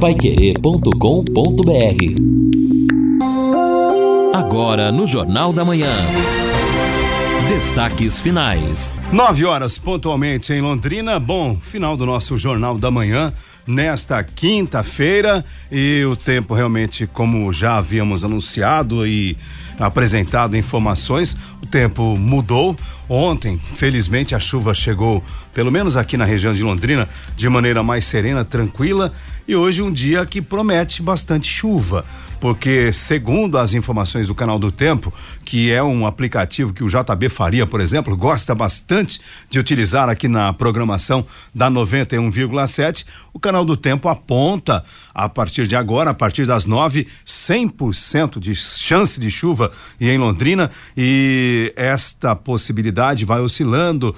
paiquerê.com.br 0.00 0.94
Agora 4.32 4.92
no 4.92 5.08
Jornal 5.08 5.52
da 5.52 5.64
Manhã. 5.64 5.90
Destaques 7.48 8.20
finais. 8.20 8.92
Nove 9.12 9.44
horas 9.44 9.76
pontualmente 9.76 10.52
em 10.52 10.60
Londrina. 10.60 11.18
Bom, 11.18 11.56
final 11.60 11.96
do 11.96 12.06
nosso 12.06 12.38
Jornal 12.38 12.78
da 12.78 12.92
Manhã 12.92 13.32
nesta 13.66 14.22
quinta-feira 14.22 15.44
e 15.70 16.04
o 16.04 16.14
tempo 16.14 16.54
realmente, 16.54 17.04
como 17.06 17.52
já 17.52 17.76
havíamos 17.76 18.22
anunciado 18.22 19.04
e 19.04 19.36
apresentado 19.78 20.56
informações, 20.56 21.36
o 21.62 21.66
tempo 21.66 22.16
mudou. 22.16 22.76
Ontem, 23.08 23.60
felizmente, 23.74 24.34
a 24.34 24.40
chuva 24.40 24.74
chegou, 24.74 25.22
pelo 25.54 25.70
menos 25.70 25.96
aqui 25.96 26.16
na 26.16 26.24
região 26.24 26.52
de 26.52 26.62
Londrina, 26.62 27.08
de 27.36 27.48
maneira 27.48 27.82
mais 27.82 28.04
serena, 28.04 28.44
tranquila. 28.44 29.12
E 29.46 29.56
hoje 29.56 29.80
um 29.80 29.92
dia 29.92 30.26
que 30.26 30.42
promete 30.42 31.02
bastante 31.02 31.48
chuva 31.50 32.04
porque 32.40 32.92
segundo 32.92 33.58
as 33.58 33.72
informações 33.72 34.26
do 34.28 34.34
Canal 34.34 34.58
do 34.58 34.70
Tempo, 34.70 35.12
que 35.44 35.70
é 35.70 35.82
um 35.82 36.06
aplicativo 36.06 36.72
que 36.72 36.84
o 36.84 36.88
JB 36.88 37.28
Faria, 37.28 37.66
por 37.66 37.80
exemplo, 37.80 38.16
gosta 38.16 38.54
bastante 38.54 39.20
de 39.50 39.58
utilizar 39.58 40.08
aqui 40.08 40.28
na 40.28 40.52
programação 40.52 41.24
da 41.54 41.70
91,7, 41.70 43.04
o 43.32 43.38
Canal 43.38 43.64
do 43.64 43.76
Tempo 43.76 44.08
aponta 44.08 44.84
a 45.14 45.28
partir 45.28 45.66
de 45.66 45.74
agora, 45.74 46.10
a 46.10 46.14
partir 46.14 46.46
das 46.46 46.64
nove, 46.64 47.08
100% 47.26 48.38
de 48.38 48.54
chance 48.54 49.18
de 49.18 49.30
chuva 49.30 49.72
e 50.00 50.08
em 50.08 50.18
Londrina. 50.18 50.70
E 50.96 51.72
esta 51.76 52.36
possibilidade 52.36 53.24
vai 53.24 53.40
oscilando, 53.40 54.14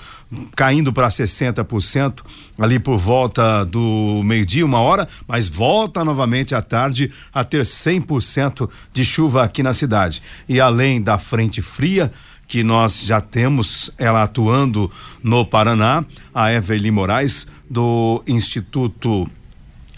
caindo 0.54 0.92
para 0.92 1.08
60% 1.08 2.20
ali 2.58 2.78
por 2.78 2.98
volta 2.98 3.64
do 3.64 4.20
meio-dia, 4.24 4.66
uma 4.66 4.80
hora, 4.80 5.08
mas 5.26 5.48
volta 5.48 6.04
novamente 6.04 6.54
à 6.54 6.60
tarde 6.60 7.10
a 7.32 7.42
ter 7.42 7.62
100% 7.62 8.09
de 8.92 9.04
chuva 9.04 9.44
aqui 9.44 9.62
na 9.62 9.72
cidade. 9.72 10.22
E 10.48 10.60
além 10.60 11.00
da 11.00 11.18
frente 11.18 11.62
fria, 11.62 12.10
que 12.48 12.64
nós 12.64 13.00
já 13.00 13.20
temos 13.20 13.90
ela 13.96 14.24
atuando 14.24 14.90
no 15.22 15.46
Paraná, 15.46 16.04
a 16.34 16.52
Evelyn 16.52 16.90
Moraes, 16.90 17.46
do 17.68 18.24
Instituto 18.26 19.30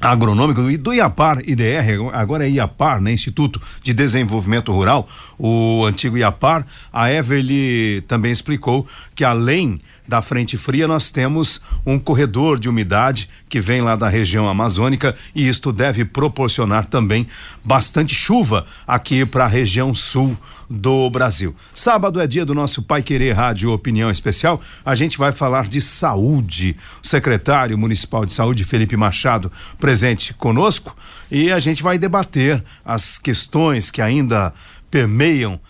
agronômico 0.03 0.69
e 0.69 0.77
do 0.77 0.93
IAPAR, 0.93 1.39
IDR, 1.47 2.11
agora 2.13 2.45
é 2.45 2.51
IAPAR, 2.51 3.01
né? 3.01 3.13
Instituto 3.13 3.63
de 3.83 3.95
Desenvolvimento 3.95 4.73
Rural, 4.73 5.09
o 5.39 5.85
antigo 5.87 6.19
IAPAR, 6.19 6.67
a 6.93 7.11
Everly 7.11 8.03
também 8.09 8.33
explicou 8.33 8.87
que 9.15 9.25
além 9.25 9.81
da 10.07 10.21
frente 10.21 10.57
fria, 10.57 10.89
nós 10.89 11.11
temos 11.11 11.61
um 11.87 11.99
corredor 11.99 12.59
de 12.59 12.69
umidade 12.69 13.29
que 13.49 13.61
vem 13.61 13.81
lá 13.81 13.95
da 13.95 14.09
região 14.09 14.49
amazônica 14.49 15.15
e 15.35 15.49
isto 15.49 15.73
deve 15.73 16.05
proporcionar 16.05 16.87
também 16.87 17.27
bastante 17.65 18.15
chuva 18.15 18.67
aqui 18.87 19.25
para 19.25 19.45
a 19.45 19.49
região 19.49 19.95
sul 19.95 20.37
do 20.69 21.09
Brasil. 21.11 21.55
Sábado 21.73 22.21
é 22.21 22.27
dia 22.27 22.45
do 22.45 22.55
nosso 22.55 22.83
Pai 22.83 23.03
Querer 23.03 23.33
Rádio 23.33 23.71
Opinião 23.71 24.11
Especial. 24.11 24.61
A 24.85 24.95
gente 24.95 25.19
vai 25.19 25.33
falar 25.33 25.69
de 25.69 25.81
saúde. 25.81 26.77
O 27.03 27.07
secretário 27.07 27.79
municipal 27.79 28.27
de 28.27 28.33
saúde, 28.33 28.65
Felipe 28.65 28.97
Machado, 28.97 29.53
presente 29.79 30.35
conosco 30.35 30.97
e 31.31 31.51
a 31.51 31.59
gente 31.59 31.83
vai 31.83 31.97
debater 31.97 32.63
as 32.85 33.19
questões 33.19 33.91
que 33.91 34.03
ainda 34.03 34.53
permeiam 34.91 35.61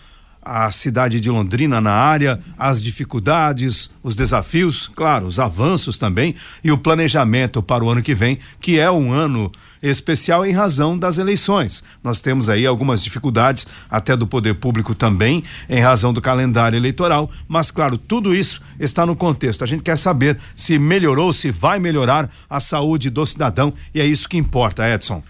a 0.43 0.71
cidade 0.71 1.19
de 1.19 1.29
Londrina 1.29 1.79
na 1.79 1.91
área, 1.91 2.39
as 2.57 2.81
dificuldades, 2.81 3.91
os 4.01 4.15
desafios, 4.15 4.89
claro, 4.95 5.25
os 5.25 5.39
avanços 5.39 5.97
também 5.97 6.35
e 6.63 6.71
o 6.71 6.77
planejamento 6.77 7.61
para 7.63 7.83
o 7.83 7.89
ano 7.89 8.01
que 8.01 8.13
vem, 8.13 8.37
que 8.59 8.79
é 8.79 8.91
um 8.91 9.11
ano 9.11 9.51
especial 9.81 10.45
em 10.45 10.51
razão 10.51 10.97
das 10.97 11.17
eleições. 11.17 11.83
Nós 12.03 12.21
temos 12.21 12.49
aí 12.49 12.65
algumas 12.65 13.03
dificuldades, 13.03 13.67
até 13.89 14.15
do 14.15 14.27
poder 14.27 14.55
público 14.55 14.95
também, 14.95 15.43
em 15.69 15.79
razão 15.79 16.13
do 16.13 16.21
calendário 16.21 16.77
eleitoral, 16.77 17.29
mas 17.47 17.71
claro, 17.71 17.97
tudo 17.97 18.33
isso 18.33 18.61
está 18.79 19.05
no 19.05 19.15
contexto. 19.15 19.63
A 19.63 19.67
gente 19.67 19.83
quer 19.83 19.97
saber 19.97 20.37
se 20.55 20.79
melhorou, 20.79 21.33
se 21.33 21.51
vai 21.51 21.79
melhorar 21.79 22.29
a 22.49 22.59
saúde 22.59 23.09
do 23.09 23.25
cidadão 23.25 23.73
e 23.93 24.01
é 24.01 24.05
isso 24.05 24.27
que 24.27 24.37
importa, 24.37 24.89
Edson. 24.89 25.21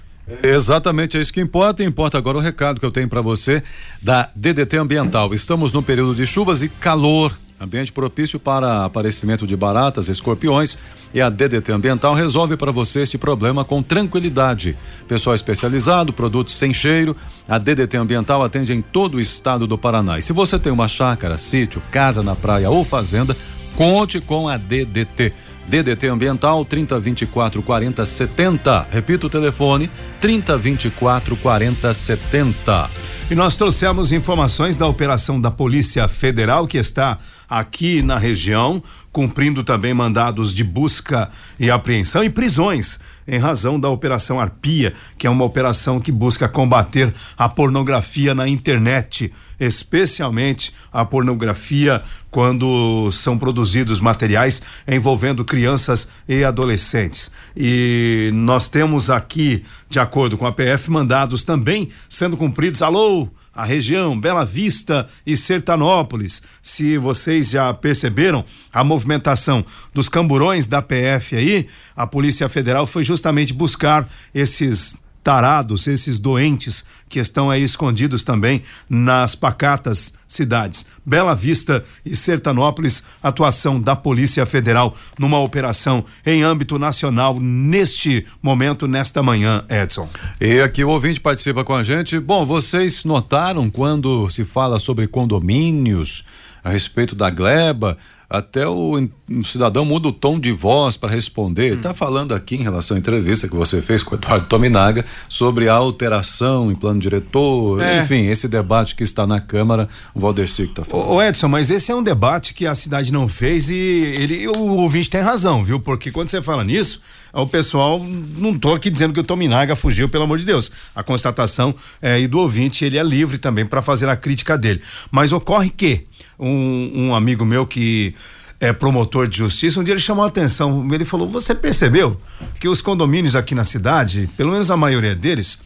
Exatamente, 0.42 1.18
é 1.18 1.22
isso 1.22 1.34
que 1.34 1.42
importa. 1.42 1.84
Importa 1.84 2.18
agora 2.18 2.38
o 2.38 2.42
recado 2.42 2.80
que 2.80 2.86
eu 2.86 2.92
tenho 2.92 3.10
para 3.10 3.22
você 3.22 3.62
da 4.02 4.30
DDT 4.36 4.78
Ambiental. 4.78 5.34
Estamos 5.34 5.74
no 5.74 5.84
período 5.84 6.16
de 6.16 6.26
chuvas 6.26 6.62
e 6.64 6.70
calor, 6.70 7.38
ambiente 7.60 7.92
propício 7.92 8.40
para 8.40 8.86
aparecimento 8.86 9.46
de 9.46 9.56
baratas, 9.56 10.08
escorpiões. 10.08 10.78
E 11.14 11.22
a 11.22 11.30
DDT 11.30 11.72
Ambiental 11.72 12.16
resolve 12.16 12.58
para 12.58 12.72
você 12.72 13.02
este 13.02 13.18
problema 13.18 13.64
com 13.64 13.84
tranquilidade. 13.84 14.76
Pessoal 15.08 15.36
especializado, 15.36 16.12
produtos 16.12 16.56
sem 16.58 16.74
cheiro. 16.74 17.16
A 17.48 17.58
DDT 17.58 17.98
Ambiental 17.98 18.44
atende 18.44 18.74
em 18.74 18.82
todo 18.82 19.16
o 19.16 19.20
estado 19.20 19.68
do 19.68 19.78
Paraná. 19.78 20.18
E 20.18 20.22
se 20.22 20.34
você 20.34 20.58
tem 20.58 20.72
uma 20.72 20.88
chácara, 20.88 21.38
sítio, 21.38 21.84
casa 21.92 22.24
na 22.24 22.36
praia 22.36 22.70
ou 22.70 22.84
fazenda, 22.84 23.38
conte 23.76 24.20
com 24.20 24.48
a 24.48 24.58
DDT. 24.58 25.34
DDT 25.68 26.08
Ambiental 26.08 26.66
3024 26.66 27.62
40 27.62 28.06
70. 28.06 28.88
Repito 28.92 29.28
o 29.28 29.30
telefone 29.30 29.90
3024 30.20 31.36
40 31.38 31.94
70. 31.94 32.90
E 33.32 33.36
nós 33.36 33.56
trouxemos 33.56 34.12
informações 34.12 34.76
da 34.76 34.86
operação 34.88 35.40
da 35.40 35.50
Polícia 35.50 36.08
Federal 36.08 36.68
que 36.68 36.78
está 36.78 37.18
aqui 37.50 38.02
na 38.02 38.18
região, 38.18 38.84
cumprindo 39.12 39.64
também 39.64 39.94
mandados 39.94 40.54
de 40.54 40.64
busca 40.64 41.32
e 41.60 41.72
apreensão 41.72 42.24
e 42.24 42.30
prisões 42.30 43.00
em 43.28 43.38
razão 43.38 43.80
da 43.80 43.90
Operação 43.90 44.40
Arpia, 44.40 44.94
que 45.18 45.28
é 45.28 45.30
uma 45.30 45.46
operação 45.46 46.00
que 46.00 46.12
busca 46.12 46.48
combater 46.48 47.14
a 47.38 47.48
pornografia 47.50 48.34
na 48.34 48.48
internet 48.48 49.32
especialmente 49.60 50.74
a 50.92 51.06
pornografia 51.06 52.02
quando 52.30 53.10
são 53.12 53.38
produzidos 53.38 54.00
materiais 54.00 54.62
envolvendo 54.88 55.46
crianças 55.46 56.10
e 56.28 56.44
adolescentes. 56.44 57.32
E 57.56 58.32
nós 58.34 58.68
temos 58.68 59.10
aqui, 59.10 59.64
de 59.90 60.00
acordo 60.00 60.38
com 60.38 60.46
a 60.46 60.52
PF, 60.52 60.90
mandados 60.90 61.44
também 61.44 61.90
sendo 62.10 62.36
cumpridos. 62.36 62.82
Alô, 62.82 63.30
a 63.54 63.64
região 63.64 64.20
Bela 64.20 64.46
Vista 64.46 65.08
e 65.26 65.38
Sertanópolis. 65.38 66.42
Se 66.62 66.98
vocês 66.98 67.52
já 67.52 67.74
perceberam 67.74 68.44
a 68.72 68.84
movimentação 68.84 69.66
dos 69.94 70.10
camburões 70.10 70.66
da 70.66 70.82
PF 70.82 71.36
aí, 71.36 71.68
a 71.96 72.08
Polícia 72.08 72.50
Federal 72.50 72.88
foi 72.88 73.04
justamente 73.04 73.54
buscar 73.54 74.10
esses 74.34 74.98
tarados, 75.24 75.88
esses 75.88 76.20
doentes 76.20 76.84
que 77.08 77.20
estão 77.20 77.50
aí 77.50 77.64
escondidos 77.64 78.24
também 78.24 78.64
nas 78.90 79.36
pacatas 79.36 80.14
cidades. 80.28 80.86
Bela 81.06 81.36
Vista 81.36 81.84
e 82.06 82.16
Sertanópolis, 82.16 83.04
atuação 83.22 83.80
da 83.80 83.96
Polícia 83.96 84.46
Federal 84.46 84.96
numa 85.18 85.40
operação 85.40 86.04
em 86.26 86.44
âmbito 86.44 86.80
nacional 86.80 87.40
neste 87.40 88.26
momento, 88.42 88.88
nesta 88.88 89.22
manhã, 89.22 89.64
Edson. 89.70 90.10
E 90.42 90.60
aqui 90.60 90.84
o 90.84 90.90
ouvinte 90.90 91.20
participa 91.20 91.64
com 91.64 91.76
a 91.76 91.84
gente. 91.84 92.20
Bom, 92.20 92.46
vocês 92.46 93.06
notaram 93.06 93.70
quando 93.70 94.30
se 94.30 94.44
fala 94.44 94.80
sobre 94.80 95.08
condomínios 95.08 96.26
a 96.64 96.70
respeito 96.70 97.16
da 97.16 97.30
gleba, 97.30 97.98
até 98.34 98.68
o, 98.68 99.00
o, 99.30 99.44
cidadão 99.46 99.86
muda 99.86 100.08
o 100.08 100.12
tom 100.12 100.40
de 100.40 100.52
voz 100.52 100.98
para 100.98 101.12
responder. 101.12 101.66
Ele 101.66 101.76
está 101.76 101.92
hum. 101.92 101.94
falando 101.94 102.34
aqui 102.34 102.56
em 102.56 102.64
relação 102.64 102.98
à 102.98 103.00
entrevista 103.00 103.48
que 103.48 103.56
você 103.56 103.80
fez 103.80 104.02
com 104.02 104.16
o 104.16 104.18
Eduardo 104.18 104.48
Tominaga 104.48 105.06
sobre 105.30 105.70
a 105.70 105.74
alteração 105.74 106.72
em 106.72 106.76
plano 106.76 107.00
diretor, 107.00 107.80
é. 107.80 108.02
enfim, 108.02 108.26
esse 108.26 108.48
debate 108.48 108.96
que 108.96 109.04
está 109.04 109.28
na 109.28 109.40
Câmara, 109.40 109.88
o 110.16 110.20
Valdeci 110.20 110.64
que 110.64 110.72
está 110.72 110.84
falando. 110.84 111.10
O 111.12 111.22
Edson, 111.22 111.48
mas 111.48 111.70
esse 111.70 111.92
é 111.92 111.96
um 111.96 112.02
debate 112.02 112.56
que 112.56 112.66
a 112.66 112.74
cidade 112.74 113.14
não 113.14 113.28
fez 113.28 113.70
e 113.70 113.76
ele, 113.76 114.48
o 114.48 114.78
ouvinte 114.78 115.12
tem 115.12 115.22
razão, 115.22 115.64
viu? 115.64 115.80
Porque 115.80 116.12
quando 116.12 116.30
você 116.30 116.42
fala 116.42 116.64
nisso, 116.64 117.02
o 117.42 117.48
pessoal, 117.48 118.00
não 118.38 118.52
estou 118.52 118.76
aqui 118.76 118.92
dizendo 118.92 119.14
que 119.14 119.20
o 119.20 119.24
Tominaga 119.24 119.76
fugiu, 119.76 120.08
pelo 120.08 120.26
amor 120.26 120.38
de 120.38 120.46
Deus. 120.46 120.72
A 120.96 121.02
constatação 121.02 121.74
é, 122.00 122.20
e 122.20 122.28
do 122.28 122.38
ouvinte, 122.38 122.86
ele 122.86 122.98
é 122.98 123.04
livre 123.04 123.40
também 123.40 123.66
para 123.66 123.82
fazer 123.82 124.08
a 124.08 124.16
crítica 124.16 124.56
dele. 124.56 124.82
Mas 125.10 125.32
ocorre 125.32 125.72
que 125.72 126.06
um, 126.38 127.08
um 127.08 127.16
amigo 127.16 127.44
meu 127.44 127.66
que 127.66 128.14
é 128.60 128.72
promotor 128.72 129.28
de 129.28 129.40
justiça, 129.40 129.80
um 129.80 129.84
dia 129.84 129.94
ele 129.94 130.00
chamou 130.00 130.24
a 130.24 130.28
atenção, 130.28 130.88
ele 130.94 131.04
falou: 131.04 131.28
"Você 131.30 131.56
percebeu 131.56 132.20
que 132.60 132.68
os 132.68 132.82
condomínios 132.82 133.36
aqui 133.36 133.56
na 133.56 133.66
cidade, 133.66 134.30
pelo 134.38 134.52
menos 134.52 134.70
a 134.70 134.78
maioria 134.78 135.16
deles, 135.16 135.60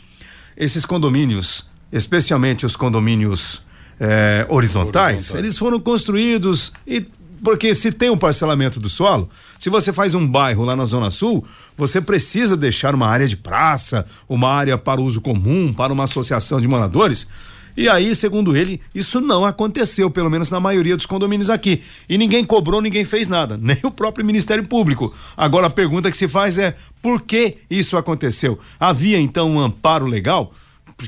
esses 0.55 0.85
condomínios, 0.85 1.69
especialmente 1.91 2.65
os 2.65 2.75
condomínios 2.75 3.61
é, 3.99 4.45
horizontais, 4.49 5.33
eles 5.33 5.57
foram 5.57 5.79
construídos 5.79 6.71
e 6.85 7.05
porque 7.43 7.75
se 7.75 7.91
tem 7.91 8.09
um 8.09 8.17
parcelamento 8.17 8.79
do 8.79 8.89
solo, 8.89 9.29
se 9.59 9.69
você 9.69 9.91
faz 9.93 10.13
um 10.13 10.27
bairro 10.27 10.63
lá 10.63 10.75
na 10.75 10.85
Zona 10.85 11.11
Sul, 11.11 11.45
você 11.75 12.01
precisa 12.01 12.57
deixar 12.57 12.95
uma 12.95 13.07
área 13.07 13.27
de 13.27 13.37
praça, 13.37 14.05
uma 14.27 14.49
área 14.49 14.77
para 14.77 15.01
uso 15.01 15.21
comum, 15.21 15.73
para 15.73 15.93
uma 15.93 16.03
associação 16.03 16.59
de 16.59 16.67
moradores. 16.67 17.27
E 17.77 17.87
aí, 17.87 18.15
segundo 18.15 18.57
ele, 18.57 18.81
isso 18.93 19.21
não 19.21 19.45
aconteceu, 19.45 20.09
pelo 20.09 20.31
menos 20.31 20.49
na 20.49 20.59
maioria 20.59 20.97
dos 20.97 21.05
condomínios 21.05 21.47
aqui. 21.47 21.83
E 22.09 22.17
ninguém 22.17 22.43
cobrou, 22.43 22.81
ninguém 22.81 23.05
fez 23.05 23.27
nada, 23.27 23.55
nem 23.61 23.77
o 23.83 23.91
próprio 23.91 24.25
Ministério 24.25 24.65
Público. 24.65 25.13
Agora 25.37 25.67
a 25.67 25.69
pergunta 25.69 26.09
que 26.09 26.17
se 26.17 26.27
faz 26.27 26.57
é: 26.57 26.75
por 27.03 27.21
que 27.21 27.57
isso 27.69 27.95
aconteceu? 27.95 28.57
Havia 28.79 29.19
então 29.19 29.51
um 29.51 29.59
amparo 29.59 30.07
legal? 30.07 30.51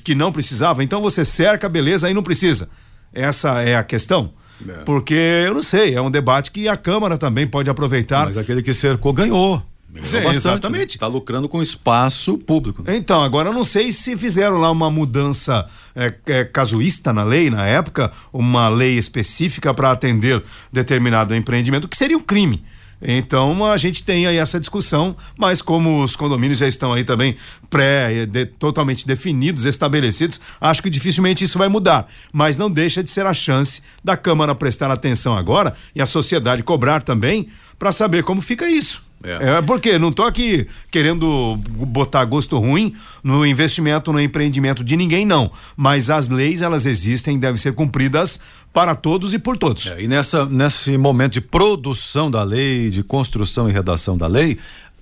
Que 0.04 0.14
não 0.14 0.31
precisava? 0.31 0.84
Então 0.84 1.02
você 1.02 1.26
cerca, 1.26 1.68
beleza, 1.68 2.06
aí 2.06 2.14
não 2.14 2.22
precisa. 2.22 2.70
Essa 3.12 3.62
é 3.64 3.76
a 3.76 3.84
questão. 3.84 4.31
É. 4.68 4.84
Porque 4.84 5.14
eu 5.14 5.54
não 5.54 5.62
sei, 5.62 5.96
é 5.96 6.02
um 6.02 6.12
debate 6.12 6.52
que 6.52 6.68
a 6.68 6.76
Câmara 6.76 7.18
também 7.18 7.48
pode 7.48 7.70
aproveitar. 7.70 8.26
Mas 8.26 8.38
aquele 8.38 8.62
que 8.62 8.74
cercou 8.74 9.14
ganhou. 9.14 9.64
Sim, 10.04 10.18
bastante, 10.22 10.38
exatamente. 10.38 10.96
Está 10.96 11.08
lucrando 11.08 11.50
com 11.50 11.62
espaço 11.62 12.38
público. 12.38 12.84
Né? 12.84 12.96
Então, 12.96 13.24
agora 13.24 13.50
eu 13.50 13.54
não 13.54 13.64
sei 13.64 13.92
se 13.92 14.16
fizeram 14.16 14.60
lá 14.60 14.70
uma 14.70 14.90
mudança 14.90 15.66
é, 15.96 16.14
é, 16.28 16.44
casuísta 16.46 17.12
na 17.12 17.24
lei, 17.24 17.50
na 17.50 17.66
época, 17.66 18.12
uma 18.32 18.70
lei 18.70 18.98
específica 18.98 19.74
para 19.74 19.92
atender 19.92 20.44
determinado 20.72 21.36
empreendimento, 21.36 21.88
que 21.88 21.98
seria 21.98 22.18
um 22.18 22.22
crime. 22.22 22.64
Então 23.01 23.66
a 23.66 23.78
gente 23.78 24.04
tem 24.04 24.28
aí 24.28 24.38
essa 24.38 24.60
discussão, 24.60 25.16
mas 25.38 25.62
como 25.62 26.04
os 26.04 26.16
condomínios 26.16 26.60
já 26.60 26.68
estão 26.68 26.94
aí 26.94 27.04
também 27.04 27.36
pré, 27.69 28.25
de, 28.25 28.46
totalmente 28.46 29.07
definidos, 29.07 29.66
estabelecidos, 29.66 30.40
acho 30.60 30.84
que 30.84 30.90
dificilmente 30.90 31.44
isso 31.44 31.57
vai 31.57 31.68
mudar. 31.68 32.07
Mas 32.31 32.57
não 32.57 32.69
deixa 32.69 33.04
de 33.04 33.10
ser 33.10 33.25
a 33.25 33.34
chance 33.34 33.81
da 34.04 34.18
Câmara 34.18 34.54
prestar 34.54 34.92
atenção 34.92 35.38
agora 35.38 35.75
e 35.96 36.01
a 36.01 36.06
sociedade 36.06 36.63
cobrar 36.63 37.01
também 37.01 37.48
para 37.78 37.92
saber 37.92 38.24
como 38.24 38.42
fica 38.42 38.69
isso. 38.69 39.09
É. 39.24 39.57
é 39.57 39.62
porque 39.62 40.00
não 40.00 40.12
tô 40.12 40.24
aqui 40.24 40.66
querendo 40.89 41.57
botar 41.69 42.24
gosto 42.25 42.57
ruim 42.57 42.94
no 43.24 43.45
investimento, 43.45 44.13
no 44.13 44.19
empreendimento 44.19 44.83
de 44.83 44.95
ninguém, 44.95 45.25
não. 45.25 45.51
Mas 45.75 46.10
as 46.10 46.30
leis, 46.30 46.62
elas 46.62 46.86
existem, 46.86 47.38
devem 47.38 47.57
ser 47.57 47.74
cumpridas 47.74 48.39
para 48.71 48.95
todos 48.95 49.33
e 49.33 49.39
por 49.39 49.57
todos. 49.57 49.88
É, 49.88 50.01
e 50.01 50.07
nessa, 50.07 50.45
nesse 50.45 50.98
momento 50.98 51.33
de 51.33 51.42
produção 51.42 52.30
da 52.30 52.44
lei, 52.44 52.89
de 52.89 53.04
construção 53.04 53.69
e 53.69 53.74
redação 53.74 54.18
da 54.18 54.27
lei, 54.27 54.57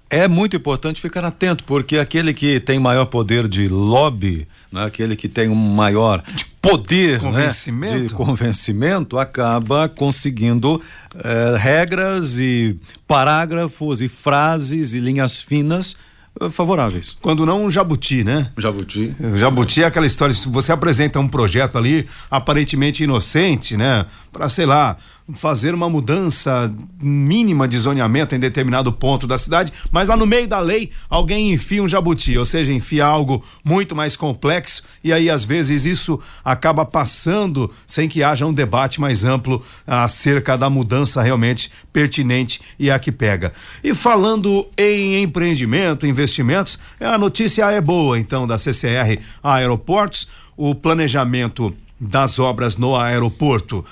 é 0.10 0.28
muito 0.28 0.56
importante 0.56 1.02
ficar 1.02 1.26
atento, 1.26 1.64
porque 1.64 1.98
aquele 1.98 2.34
que 2.34 2.60
tem 2.60 2.80
maior 2.80 3.06
poder 3.06 3.48
de 3.48 3.68
lobby, 3.68 4.48
né, 4.72 4.86
aquele 4.86 5.16
que 5.16 5.28
tem 5.28 5.50
um 5.50 5.56
maior 5.56 6.24
poder 6.62 7.20
convencimento. 7.20 7.94
Né, 7.96 8.06
de 8.06 8.14
convencimento, 8.14 9.18
acaba 9.18 9.90
conseguindo 9.90 10.82
eh, 11.16 11.56
regras 11.58 12.40
e 12.40 12.78
parágrafos 13.08 14.02
e 14.02 14.08
frases 14.08 14.94
e 14.94 15.00
linhas 15.00 15.40
finas 15.40 15.96
eh, 16.40 16.50
favoráveis. 16.50 17.18
Quando 17.22 17.46
não 17.46 17.66
um 17.66 17.72
jabuti, 17.72 18.24
né? 18.24 18.50
Jabuti. 18.58 19.14
Jabuti 19.36 19.84
é 19.84 19.86
aquela 19.88 20.06
história, 20.06 20.34
se 20.34 20.48
você 20.48 20.72
apresenta 20.72 21.20
um 21.20 21.28
projeto 21.28 21.78
ali 21.78 22.08
aparentemente 22.32 23.04
inocente, 23.04 23.76
né? 23.76 24.06
Para, 24.32 24.48
sei 24.48 24.66
lá, 24.66 24.98
fazer 25.34 25.74
uma 25.74 25.90
mudança 25.90 26.74
mínima 27.02 27.68
de 27.68 27.78
zoneamento 27.78 28.34
em 28.34 28.40
determinado 28.40 28.92
ponto 28.94 29.28
da 29.28 29.38
cidade, 29.38 29.74
mas 29.92 30.08
lá 30.08 30.16
no 30.16 30.26
meio 30.26 30.48
da 30.48 30.60
lei 30.60 30.90
alguém 31.10 31.52
enfia 31.52 31.84
um 31.84 31.88
jabuti, 31.88 32.38
ou 32.38 32.46
seja, 32.46 32.72
enfia 32.72 33.06
algo 33.06 33.44
muito 33.64 33.96
mais 33.96 34.16
complexo 34.16 34.84
e 35.04 35.12
aí 35.12 35.30
às 35.30 35.44
vezes 35.44 35.86
isso 35.86 36.20
acaba 36.44 36.86
passando 36.86 37.72
sem 37.86 38.08
que 38.08 38.24
haja 38.24 38.46
um 38.46 38.54
debate 38.54 39.02
mais 39.02 39.26
amplo 39.26 39.64
acerca 39.86 40.58
da 40.58 40.70
mudança 40.70 41.22
realmente 41.22 41.72
pertinente 41.92 42.62
e 42.80 42.90
a 42.90 42.98
que 42.98 43.12
pega. 43.12 43.52
E 43.84 43.94
falando 43.94 44.66
em 44.78 45.22
empreendimento, 45.22 46.08
investimentos, 46.08 46.80
a 47.00 47.18
notícia 47.18 47.70
é 47.70 47.82
boa 47.82 48.18
então 48.18 48.48
da 48.48 48.58
CCR 48.58 49.20
Aeroportos, 49.44 50.28
o 50.56 50.74
planejamento 50.74 51.76
das 52.00 52.40
obras 52.40 52.78
no 52.78 52.96
aeroporto 52.96 53.84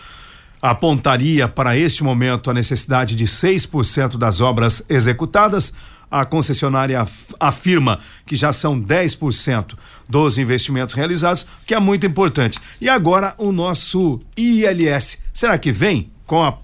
apontaria 0.62 1.48
para 1.48 1.78
este 1.78 2.04
momento 2.04 2.50
a 2.50 2.54
necessidade 2.54 3.16
de 3.16 3.26
6% 3.26 4.18
das 4.18 4.42
obras 4.42 4.86
executadas. 4.90 5.74
A 6.10 6.24
concessionária 6.24 7.06
afirma 7.40 8.00
que 8.26 8.36
já 8.36 8.54
são 8.54 8.80
10% 8.80 9.74
dos 10.08 10.38
investimentos 10.38 10.94
realizados, 10.94 11.46
que 11.66 11.74
é 11.74 11.80
muito 11.80 12.06
importante. 12.06 12.60
E 12.80 12.88
agora 12.88 13.34
o 13.38 13.52
nosso 13.52 14.22
ILS. 14.38 15.24
Será 15.34 15.58
que 15.58 15.72
vem 15.72 16.12
com 16.26 16.44
a, 16.44 16.58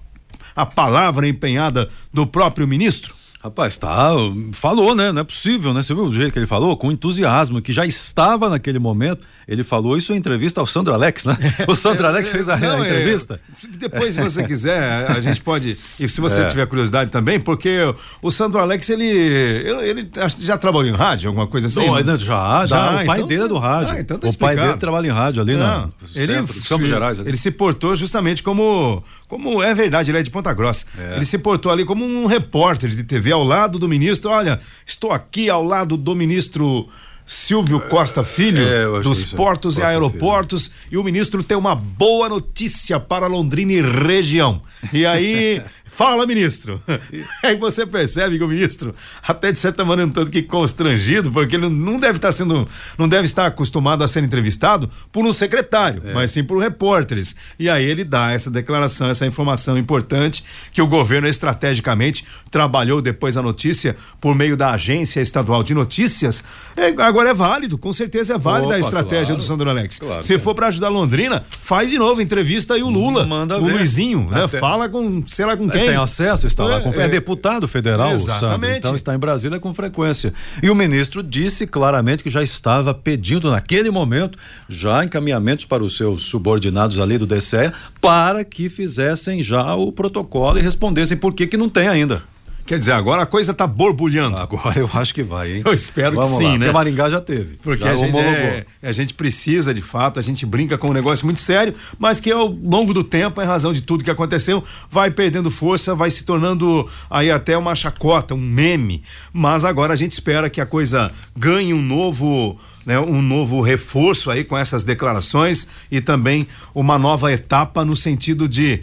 a 0.54 0.64
palavra 0.64 1.28
empenhada 1.28 1.90
do 2.12 2.26
próprio 2.26 2.66
ministro? 2.66 3.14
Rapaz, 3.42 3.76
tá, 3.76 4.12
falou, 4.52 4.94
né? 4.94 5.10
Não 5.10 5.22
é 5.22 5.24
possível, 5.24 5.74
né? 5.74 5.82
Você 5.82 5.92
viu 5.92 6.04
o 6.04 6.14
jeito 6.14 6.32
que 6.32 6.38
ele 6.38 6.46
falou? 6.46 6.76
Com 6.76 6.92
entusiasmo, 6.92 7.60
que 7.60 7.72
já 7.72 7.84
estava 7.84 8.48
naquele 8.48 8.78
momento. 8.78 9.26
Ele 9.48 9.64
falou 9.64 9.96
isso 9.96 10.12
em 10.12 10.16
entrevista 10.16 10.60
ao 10.60 10.66
Sandro 10.66 10.94
Alex, 10.94 11.24
né? 11.24 11.36
O 11.66 11.74
Sandro 11.74 12.06
Alex 12.06 12.30
fez 12.30 12.48
a, 12.48 12.56
Não, 12.56 12.80
a 12.80 12.86
é, 12.86 12.88
entrevista. 12.88 13.40
É, 13.64 13.76
depois, 13.78 14.14
se 14.14 14.22
você 14.22 14.44
quiser, 14.46 15.10
a 15.10 15.20
gente 15.20 15.40
pode. 15.40 15.76
E 15.98 16.08
se 16.08 16.20
você 16.20 16.42
é. 16.42 16.46
tiver 16.46 16.66
curiosidade 16.66 17.10
também, 17.10 17.40
porque 17.40 17.78
o 18.22 18.30
Sandro 18.30 18.60
Alex, 18.60 18.88
ele. 18.90 19.08
Ele, 19.08 20.08
já 20.38 20.56
trabalhou 20.56 20.88
em 20.88 20.96
rádio, 20.96 21.28
alguma 21.28 21.48
coisa 21.48 21.66
assim? 21.66 21.84
Não, 21.84 22.00
né? 22.00 22.16
já, 22.16 22.64
já. 22.64 23.02
o 23.02 23.06
pai 23.06 23.16
então, 23.16 23.26
dele 23.26 23.42
é 23.42 23.48
do 23.48 23.58
rádio. 23.58 23.94
Ah, 23.96 24.00
então 24.00 24.18
tá 24.18 24.28
o 24.28 24.36
pai 24.36 24.54
dele 24.54 24.76
trabalha 24.76 25.08
em 25.08 25.10
rádio 25.10 25.42
ali, 25.42 25.56
Não, 25.56 25.92
ele, 26.14 26.32
centro, 26.32 26.54
Campos 26.68 26.88
Gerais. 26.88 27.18
Ali. 27.18 27.30
Ele 27.30 27.36
se 27.36 27.50
portou 27.50 27.96
justamente 27.96 28.40
como. 28.40 29.02
Como 29.32 29.62
é 29.62 29.72
verdade, 29.72 30.10
ele 30.10 30.18
é 30.18 30.22
de 30.22 30.28
Ponta 30.28 30.52
Grossa. 30.52 30.84
É. 30.98 31.16
Ele 31.16 31.24
se 31.24 31.38
portou 31.38 31.72
ali 31.72 31.86
como 31.86 32.04
um 32.04 32.26
repórter 32.26 32.90
de 32.90 33.02
TV 33.02 33.32
ao 33.32 33.42
lado 33.42 33.78
do 33.78 33.88
ministro. 33.88 34.30
Olha, 34.30 34.60
estou 34.84 35.10
aqui 35.10 35.48
ao 35.48 35.64
lado 35.64 35.96
do 35.96 36.14
ministro. 36.14 36.86
Silvio 37.24 37.80
Costa 37.80 38.24
Filho, 38.24 38.62
é, 38.62 39.00
dos 39.00 39.32
Portos 39.32 39.76
Costa 39.76 39.88
e 39.88 39.90
Aeroportos, 39.90 40.66
Filho. 40.66 40.88
e 40.90 40.98
o 40.98 41.04
ministro 41.04 41.42
tem 41.42 41.56
uma 41.56 41.74
boa 41.74 42.28
notícia 42.28 43.00
para 43.00 43.26
Londrina 43.26 43.72
e 43.72 43.80
região. 43.80 44.60
E 44.92 45.06
aí 45.06 45.62
Fala, 45.94 46.26
ministro. 46.26 46.80
Aí 47.44 47.54
você 47.54 47.84
percebe 47.84 48.38
que 48.38 48.44
o 48.44 48.48
ministro, 48.48 48.94
até 49.22 49.52
de 49.52 49.58
certa 49.58 49.84
maneira, 49.84 50.08
um 50.08 50.12
tanto 50.12 50.30
que 50.30 50.42
constrangido, 50.42 51.30
porque 51.30 51.54
ele 51.54 51.68
não 51.68 51.98
deve 51.98 52.16
estar 52.16 52.32
sendo, 52.32 52.66
não 52.96 53.06
deve 53.06 53.24
estar 53.24 53.46
acostumado 53.46 54.02
a 54.02 54.08
ser 54.08 54.24
entrevistado 54.24 54.88
por 55.12 55.26
um 55.26 55.32
secretário, 55.32 56.02
é. 56.02 56.14
mas 56.14 56.30
sim 56.30 56.42
por 56.42 56.58
repórteres. 56.58 57.36
E 57.58 57.68
aí 57.68 57.84
ele 57.84 58.04
dá 58.04 58.32
essa 58.32 58.50
declaração, 58.50 59.10
essa 59.10 59.26
informação 59.26 59.76
importante 59.76 60.42
que 60.72 60.80
o 60.80 60.86
governo 60.86 61.28
estrategicamente 61.28 62.24
trabalhou 62.50 63.02
depois 63.02 63.34
da 63.34 63.42
notícia 63.42 63.94
por 64.18 64.34
meio 64.34 64.56
da 64.56 64.70
agência 64.70 65.20
estadual 65.20 65.62
de 65.62 65.74
notícias. 65.74 66.42
É, 66.74 66.86
agora 67.02 67.30
é 67.30 67.34
válido, 67.34 67.76
com 67.76 67.92
certeza 67.92 68.34
é 68.34 68.38
válida 68.38 68.68
Opa, 68.68 68.76
a 68.76 68.80
estratégia 68.80 69.26
claro, 69.26 69.36
do 69.36 69.42
Sandro 69.42 69.68
Alex. 69.68 69.98
Claro, 69.98 70.22
Se 70.22 70.38
for 70.38 70.54
para 70.54 70.68
ajudar 70.68 70.88
Londrina, 70.88 71.44
faz 71.50 71.90
de 71.90 71.98
novo 71.98 72.22
entrevista 72.22 72.74
aí 72.74 72.82
o 72.82 72.88
Lula, 72.88 73.26
Manda 73.26 73.58
o 73.58 73.66
ver. 73.66 73.74
Luizinho, 73.74 74.28
né? 74.30 74.48
Fala 74.48 74.88
com, 74.88 75.22
sei 75.26 75.44
lá 75.44 75.54
com 75.54 75.68
quem 75.68 75.81
tem 75.86 75.96
acesso, 75.96 76.46
está 76.46 76.64
lá. 76.64 76.80
É, 76.80 76.98
é, 76.98 77.02
é 77.02 77.08
deputado 77.08 77.68
federal, 77.68 78.12
exatamente. 78.12 78.78
Então 78.78 78.96
está 78.96 79.14
em 79.14 79.18
Brasília 79.18 79.58
com 79.58 79.72
frequência. 79.72 80.32
E 80.62 80.70
o 80.70 80.74
ministro 80.74 81.22
disse 81.22 81.66
claramente 81.66 82.22
que 82.22 82.30
já 82.30 82.42
estava 82.42 82.94
pedindo 82.94 83.50
naquele 83.50 83.90
momento 83.90 84.38
já 84.68 85.04
encaminhamentos 85.04 85.64
para 85.64 85.82
os 85.82 85.96
seus 85.96 86.22
subordinados 86.22 86.98
ali 86.98 87.18
do 87.18 87.26
DCE 87.26 87.72
para 88.00 88.44
que 88.44 88.68
fizessem 88.68 89.42
já 89.42 89.74
o 89.74 89.92
protocolo 89.92 90.58
e 90.58 90.62
respondessem 90.62 91.16
por 91.16 91.34
que 91.34 91.46
que 91.46 91.56
não 91.56 91.68
tem 91.68 91.88
ainda. 91.88 92.22
Quer 92.64 92.78
dizer, 92.78 92.92
agora 92.92 93.22
a 93.22 93.26
coisa 93.26 93.52
tá 93.52 93.66
borbulhando. 93.66 94.36
Agora 94.36 94.78
eu 94.78 94.88
acho 94.94 95.12
que 95.12 95.22
vai, 95.22 95.56
hein? 95.56 95.62
Eu 95.64 95.72
espero 95.72 96.14
Vamos 96.14 96.32
que 96.32 96.38
sim, 96.38 96.44
lá, 96.44 96.52
né? 96.52 96.58
Porque 96.58 96.72
Maringá 96.72 97.10
já 97.10 97.20
teve. 97.20 97.56
Porque 97.62 97.84
já 97.84 97.92
a, 97.92 97.96
gente 97.96 98.16
é, 98.16 98.66
a 98.82 98.92
gente 98.92 99.14
precisa, 99.14 99.74
de 99.74 99.82
fato, 99.82 100.20
a 100.20 100.22
gente 100.22 100.46
brinca 100.46 100.78
com 100.78 100.88
um 100.88 100.92
negócio 100.92 101.24
muito 101.24 101.40
sério, 101.40 101.74
mas 101.98 102.20
que 102.20 102.30
ao 102.30 102.46
longo 102.46 102.94
do 102.94 103.02
tempo, 103.02 103.42
em 103.42 103.44
razão 103.44 103.72
de 103.72 103.82
tudo 103.82 104.04
que 104.04 104.10
aconteceu, 104.10 104.62
vai 104.88 105.10
perdendo 105.10 105.50
força, 105.50 105.94
vai 105.94 106.10
se 106.10 106.24
tornando 106.24 106.88
aí 107.10 107.30
até 107.30 107.58
uma 107.58 107.74
chacota, 107.74 108.34
um 108.34 108.40
meme. 108.40 109.02
Mas 109.32 109.64
agora 109.64 109.92
a 109.92 109.96
gente 109.96 110.12
espera 110.12 110.48
que 110.48 110.60
a 110.60 110.66
coisa 110.66 111.10
ganhe 111.36 111.74
um 111.74 111.82
novo. 111.82 112.58
Né, 112.84 112.98
um 112.98 113.22
novo 113.22 113.60
reforço 113.60 114.28
aí 114.28 114.42
com 114.42 114.58
essas 114.58 114.82
declarações 114.82 115.68
e 115.88 116.00
também 116.00 116.48
uma 116.74 116.98
nova 116.98 117.32
etapa 117.32 117.84
no 117.84 117.94
sentido 117.94 118.48
de 118.48 118.80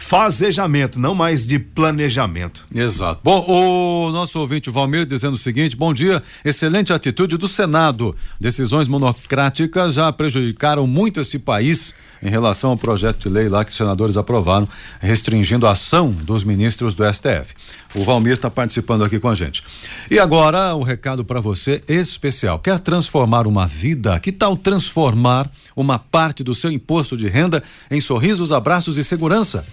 fazejamento, 0.00 0.98
não 0.98 1.14
mais 1.14 1.46
de 1.46 1.58
planejamento. 1.58 2.66
Exato. 2.74 3.20
Bom, 3.22 3.44
o 3.46 4.10
nosso 4.10 4.40
ouvinte 4.40 4.70
Valmir 4.70 5.04
dizendo 5.04 5.34
o 5.34 5.38
seguinte: 5.38 5.76
bom 5.76 5.92
dia, 5.92 6.22
excelente 6.44 6.92
atitude 6.92 7.36
do 7.36 7.46
Senado. 7.46 8.16
Decisões 8.40 8.88
monocráticas 8.88 9.94
já 9.94 10.10
prejudicaram 10.10 10.86
muito 10.86 11.20
esse 11.20 11.38
país 11.38 11.94
em 12.22 12.28
relação 12.28 12.70
ao 12.70 12.76
projeto 12.76 13.20
de 13.20 13.28
lei 13.28 13.48
lá 13.48 13.64
que 13.64 13.70
os 13.70 13.76
senadores 13.76 14.16
aprovaram, 14.16 14.68
restringindo 15.00 15.66
a 15.66 15.72
ação 15.72 16.10
dos 16.10 16.44
ministros 16.44 16.94
do 16.94 17.04
STF. 17.12 17.54
O 17.94 18.04
Valmir 18.04 18.34
está 18.34 18.50
participando 18.50 19.04
aqui 19.04 19.18
com 19.18 19.28
a 19.28 19.34
gente. 19.34 19.62
E 20.10 20.18
agora, 20.18 20.74
um 20.76 20.82
recado 20.82 21.24
para 21.24 21.40
você 21.40 21.82
especial. 21.88 22.58
Quer 22.58 22.78
transformar 22.78 23.46
uma 23.46 23.66
vida? 23.66 24.18
Que 24.20 24.32
tal 24.32 24.56
transformar 24.56 25.50
uma 25.74 25.98
parte 25.98 26.44
do 26.44 26.54
seu 26.54 26.70
imposto 26.70 27.16
de 27.16 27.28
renda 27.28 27.62
em 27.90 28.00
sorrisos, 28.00 28.52
abraços 28.52 28.98
e 28.98 29.04
segurança? 29.04 29.64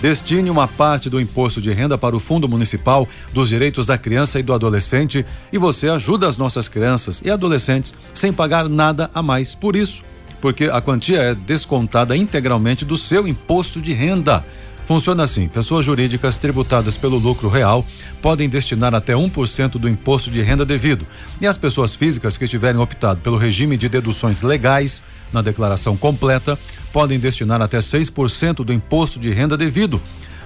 Destine 0.00 0.50
uma 0.50 0.68
parte 0.68 1.08
do 1.08 1.20
imposto 1.20 1.60
de 1.60 1.72
renda 1.72 1.96
para 1.96 2.14
o 2.14 2.20
Fundo 2.20 2.48
Municipal 2.48 3.08
dos 3.32 3.48
Direitos 3.48 3.86
da 3.86 3.96
Criança 3.96 4.38
e 4.38 4.42
do 4.42 4.52
Adolescente 4.52 5.24
e 5.50 5.56
você 5.56 5.88
ajuda 5.88 6.28
as 6.28 6.36
nossas 6.36 6.68
crianças 6.68 7.22
e 7.24 7.30
adolescentes 7.30 7.94
sem 8.12 8.32
pagar 8.32 8.68
nada 8.68 9.10
a 9.14 9.22
mais 9.22 9.54
por 9.54 9.74
isso. 9.74 10.04
porque 10.40 10.64
a 10.64 10.80
quantia 10.80 11.18
é 11.18 11.34
descontada 11.34 12.16
integralmente 12.16 12.84
do 12.84 12.96
seu 12.96 13.26
imposto 13.26 13.80
de 13.80 13.92
renda. 13.92 14.44
Funciona 14.86 15.24
assim: 15.24 15.48
pessoas 15.48 15.84
jurídicas 15.84 16.38
tributadas 16.38 16.96
pelo 16.96 17.18
lucro 17.18 17.48
real 17.48 17.84
podem 18.22 18.48
destinar 18.48 18.94
até 18.94 19.14
1% 19.14 19.72
do 19.72 19.88
imposto 19.88 20.30
de 20.30 20.40
renda 20.40 20.64
devido. 20.64 21.06
E 21.40 21.46
as 21.46 21.56
pessoas 21.56 21.94
físicas 21.94 22.36
que 22.36 22.46
tiverem 22.46 22.80
optado 22.80 23.20
pelo 23.20 23.36
regime 23.36 23.76
de 23.76 23.88
deduções 23.88 24.42
legais 24.42 25.02
na 25.32 25.42
declaração 25.42 25.96
completa 25.96 26.56
podem 26.92 27.18
destinar 27.18 27.60
até 27.60 27.78
6% 27.78 28.64
do 28.64 28.72
imposto 28.72 29.18
de 29.18 29.32
renda 29.32 29.56
devido. 29.56 30.00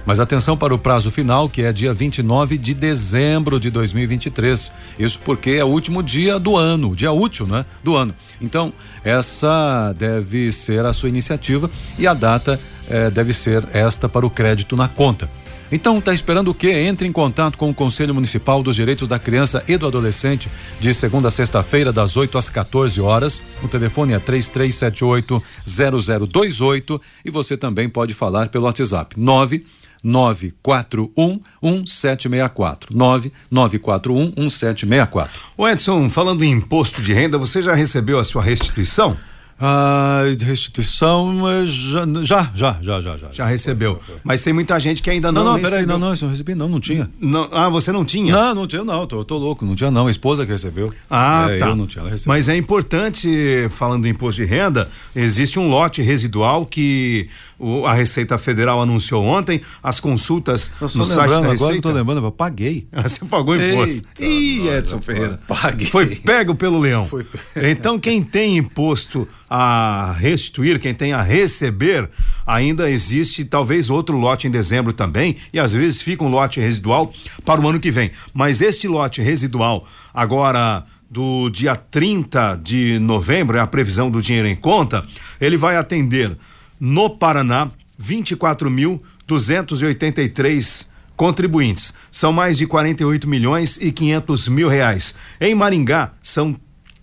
Mas 0.05 0.19
atenção 0.19 0.57
para 0.57 0.73
o 0.73 0.79
prazo 0.79 1.11
final, 1.11 1.47
que 1.47 1.61
é 1.61 1.71
dia 1.71 1.93
29 1.93 2.57
de 2.57 2.73
dezembro 2.73 3.59
de 3.59 3.69
2023. 3.69 4.71
Isso 4.97 5.19
porque 5.23 5.51
é 5.51 5.63
o 5.63 5.67
último 5.67 6.01
dia 6.01 6.39
do 6.39 6.57
ano, 6.57 6.95
dia 6.95 7.11
útil, 7.11 7.45
né? 7.45 7.65
Do 7.83 7.95
ano. 7.95 8.15
Então, 8.41 8.73
essa 9.03 9.93
deve 9.97 10.51
ser 10.51 10.85
a 10.85 10.93
sua 10.93 11.09
iniciativa 11.09 11.69
e 11.99 12.07
a 12.07 12.13
data 12.15 12.59
eh, 12.89 13.09
deve 13.09 13.33
ser 13.33 13.67
esta 13.73 14.09
para 14.09 14.25
o 14.25 14.29
crédito 14.29 14.75
na 14.75 14.87
conta. 14.87 15.29
Então, 15.71 15.99
está 15.99 16.13
esperando 16.13 16.51
o 16.51 16.53
quê? 16.53 16.71
Entre 16.71 17.07
em 17.07 17.13
contato 17.13 17.57
com 17.57 17.69
o 17.69 17.73
Conselho 17.73 18.13
Municipal 18.13 18.61
dos 18.61 18.75
Direitos 18.75 19.07
da 19.07 19.17
Criança 19.17 19.63
e 19.69 19.77
do 19.77 19.87
Adolescente 19.87 20.49
de 20.81 20.93
segunda 20.93 21.29
a 21.29 21.31
sexta-feira, 21.31 21.93
das 21.93 22.17
8 22.17 22.37
às 22.37 22.49
14 22.49 22.99
horas. 22.99 23.41
O 23.63 23.69
telefone 23.69 24.11
é 24.13 24.19
3378-0028 24.19 26.99
e 27.23 27.31
você 27.31 27.55
também 27.55 27.87
pode 27.87 28.13
falar 28.13 28.49
pelo 28.49 28.65
WhatsApp 28.65 29.17
9 29.17 29.65
941 30.03 31.39
1764. 31.61 32.93
9941 32.93 34.33
1764. 34.37 35.41
O 35.55 35.65
Edson, 35.67 36.09
falando 36.09 36.43
em 36.43 36.51
imposto 36.51 37.01
de 37.01 37.13
renda, 37.13 37.37
você 37.37 37.61
já 37.61 37.73
recebeu 37.73 38.19
a 38.19 38.25
sua 38.25 38.43
restituição? 38.43 39.15
Ah, 39.61 40.23
de 40.35 40.43
restituição, 40.43 41.37
já, 41.65 42.05
já, 42.23 42.51
já, 42.55 42.79
já, 42.81 42.99
já. 43.01 43.17
Já, 43.17 43.31
já 43.31 43.45
recebeu. 43.45 43.99
Mas 44.23 44.41
tem 44.41 44.51
muita 44.53 44.79
gente 44.79 45.01
que 45.03 45.09
ainda 45.09 45.31
não 45.31 45.43
Não, 45.43 45.51
não, 45.51 45.57
recebeu. 45.57 45.71
peraí, 45.71 45.85
não, 45.85 45.99
não, 45.99 46.13
isso 46.13 46.25
eu 46.25 46.29
recebi, 46.29 46.55
não, 46.55 46.67
não 46.67 46.79
tinha. 46.79 47.09
Não, 47.19 47.47
ah, 47.51 47.69
você 47.69 47.91
não 47.91 48.03
tinha? 48.03 48.31
Não, 48.33 48.55
não 48.55 48.67
tinha, 48.67 48.83
não, 48.83 49.05
tô, 49.05 49.23
tô 49.23 49.37
louco, 49.37 49.63
não 49.65 49.75
tinha, 49.75 49.91
não. 49.91 50.07
A 50.07 50.11
esposa 50.11 50.45
que 50.45 50.51
recebeu. 50.51 50.91
Ah, 51.09 51.47
É, 51.49 51.57
tá. 51.59 51.67
Eu 51.67 51.75
não 51.75 51.85
tinha, 51.85 52.01
ela 52.01 52.09
recebeu. 52.11 52.33
Mas 52.33 52.49
é 52.49 52.55
importante, 52.57 53.67
falando 53.75 54.01
do 54.03 54.07
imposto 54.07 54.41
de 54.41 54.47
renda, 54.47 54.89
existe 55.15 55.59
um 55.59 55.69
lote 55.69 56.01
residual 56.01 56.65
que 56.65 57.27
o- 57.59 57.85
a 57.85 57.93
Receita 57.93 58.37
Federal 58.37 58.81
anunciou 58.81 59.23
ontem, 59.23 59.61
as 59.83 59.99
consultas 59.99 60.71
Eu 60.81 60.87
no 60.95 61.05
site 61.05 61.15
da 61.17 61.23
agora, 61.23 61.41
não 61.41 61.51
Receita. 61.51 61.81
tô 61.81 61.91
lembrando, 61.91 62.25
eu 62.25 62.31
paguei. 62.31 62.87
Ah, 62.91 63.03
Você 63.07 63.23
pagou 63.25 63.55
imposto. 63.55 63.97
Eita, 64.19 64.23
Ih, 64.25 64.67
Edson 64.69 65.01
Ferreira. 65.01 65.39
paguei. 65.47 65.87
Foi 65.87 66.07
pego 66.15 66.55
pelo 66.55 66.79
leão. 66.79 67.05
Foi 67.05 67.25
Então, 67.55 67.99
quem 67.99 68.23
tem 68.23 68.57
imposto 68.57 69.27
a 69.53 70.13
restituir, 70.13 70.79
quem 70.79 70.93
tem 70.93 71.11
a 71.11 71.21
receber, 71.21 72.09
ainda 72.47 72.89
existe 72.89 73.43
talvez 73.43 73.89
outro 73.89 74.17
lote 74.17 74.47
em 74.47 74.49
dezembro 74.49 74.93
também, 74.93 75.35
e 75.51 75.59
às 75.59 75.73
vezes 75.73 76.01
fica 76.01 76.23
um 76.23 76.29
lote 76.29 76.61
residual 76.61 77.13
para 77.43 77.59
o 77.59 77.67
ano 77.67 77.77
que 77.77 77.91
vem. 77.91 78.11
Mas 78.33 78.61
este 78.61 78.87
lote 78.87 79.21
residual, 79.21 79.85
agora 80.13 80.85
do 81.09 81.49
dia 81.49 81.75
30 81.75 82.61
de 82.63 82.97
novembro, 82.99 83.57
é 83.57 83.59
a 83.59 83.67
previsão 83.67 84.09
do 84.09 84.21
dinheiro 84.21 84.47
em 84.47 84.55
conta, 84.55 85.05
ele 85.41 85.57
vai 85.57 85.75
atender 85.75 86.37
no 86.79 87.09
Paraná 87.09 87.69
24.283 88.01 90.87
contribuintes. 91.17 91.93
São 92.09 92.31
mais 92.31 92.57
de 92.57 92.65
48 92.65 93.27
milhões 93.27 93.77
e 93.81 93.91
500 93.91 94.47
mil 94.47 94.69
reais. 94.69 95.13
Em 95.41 95.53
Maringá, 95.53 96.13
são 96.21 96.57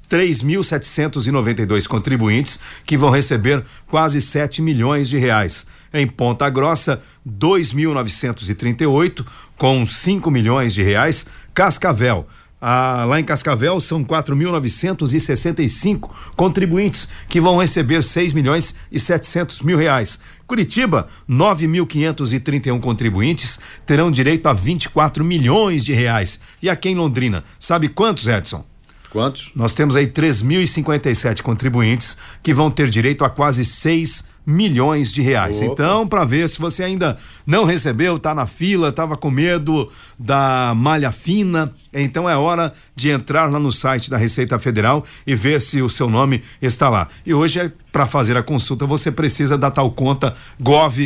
3.792 0.09 1.87
contribuintes 1.87 2.59
que 2.85 2.97
vão 2.97 3.11
receber 3.11 3.65
quase 3.87 4.21
7 4.21 4.61
milhões 4.63 5.09
de 5.09 5.19
reais. 5.19 5.67
Em 5.93 6.07
Ponta 6.07 6.49
Grossa, 6.51 7.03
2.938 7.27 9.27
com 9.57 9.85
5 9.87 10.31
milhões 10.31 10.75
de 10.75 10.83
reais. 10.83 11.27
Cascavel, 11.55 12.29
ah, 12.61 13.05
lá 13.07 13.21
em 13.21 13.25
Cascavel 13.25 13.79
são 13.79 14.05
4.965 14.05 16.11
contribuintes 16.35 17.09
que 17.29 17.41
vão 17.41 17.57
receber 17.57 18.03
6 18.03 18.33
milhões 18.33 18.75
e 18.91 18.99
700 18.99 19.63
mil 19.63 19.79
reais. 19.79 20.19
Curitiba, 20.47 21.07
9.531 21.29 22.81
contribuintes 22.81 23.61
terão 23.87 24.11
direito 24.11 24.49
a 24.49 24.53
24 24.53 25.25
milhões 25.25 25.85
de 25.85 25.93
reais. 25.93 26.41
E 26.61 26.69
aqui 26.69 26.89
em 26.89 26.97
Londrina, 26.97 27.45
sabe 27.61 27.89
quantos, 27.89 28.27
Edson? 28.27 28.67
Quantos? 29.11 29.51
Nós 29.55 29.75
temos 29.75 29.97
aí 29.97 30.07
3.057 30.07 31.43
contribuintes 31.43 32.19
que 32.43 32.53
vão 32.53 32.71
ter 32.71 32.91
direito 32.91 33.25
a 33.25 33.31
quase 33.31 33.65
6 33.65 34.27
milhões 34.49 35.13
de 35.13 35.21
reais. 35.21 35.61
Opa. 35.61 35.73
Então, 35.73 36.09
para 36.09 36.25
ver 36.25 36.49
se 36.49 36.59
você 36.59 36.83
ainda 36.83 37.19
não 37.47 37.65
recebeu, 37.65 38.19
tá 38.19 38.35
na 38.35 38.47
fila, 38.47 38.91
tava 38.91 39.15
com 39.15 39.31
medo 39.31 39.91
da 40.19 40.73
malha 40.75 41.13
fina, 41.13 41.75
então 41.93 42.27
é 42.29 42.35
hora 42.35 42.73
de 42.97 43.11
entrar 43.11 43.51
lá 43.51 43.59
no 43.59 43.71
site 43.71 44.09
da 44.09 44.17
Receita 44.17 44.59
Federal 44.59 45.05
e 45.27 45.35
ver 45.35 45.61
se 45.61 45.83
o 45.83 45.89
seu 45.89 46.09
nome 46.09 46.43
está 46.63 46.89
lá. 46.89 47.09
E 47.27 47.35
hoje 47.35 47.61
é 47.61 47.71
para 47.93 48.07
fazer 48.07 48.39
a 48.39 48.43
consulta, 48.43 48.87
você 48.87 49.13
precisa 49.13 49.59
da 49.59 49.71
tal 49.71 49.91
conta 49.91 50.35
gov.br 50.59 51.05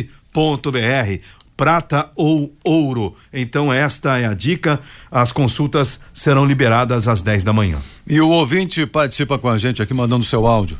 prata 1.63 2.11
ou 2.13 2.53
ouro. 2.61 3.15
Então 3.31 3.71
esta 3.71 4.19
é 4.19 4.25
a 4.25 4.33
dica. 4.33 4.81
As 5.09 5.31
consultas 5.31 6.01
serão 6.13 6.43
liberadas 6.43 7.07
às 7.07 7.21
10 7.21 7.41
da 7.45 7.53
manhã. 7.53 7.77
E 8.05 8.19
o 8.19 8.27
ouvinte 8.27 8.85
participa 8.85 9.39
com 9.39 9.47
a 9.47 9.57
gente 9.57 9.81
aqui 9.81 9.93
mandando 9.93 10.25
seu 10.25 10.45
áudio. 10.45 10.77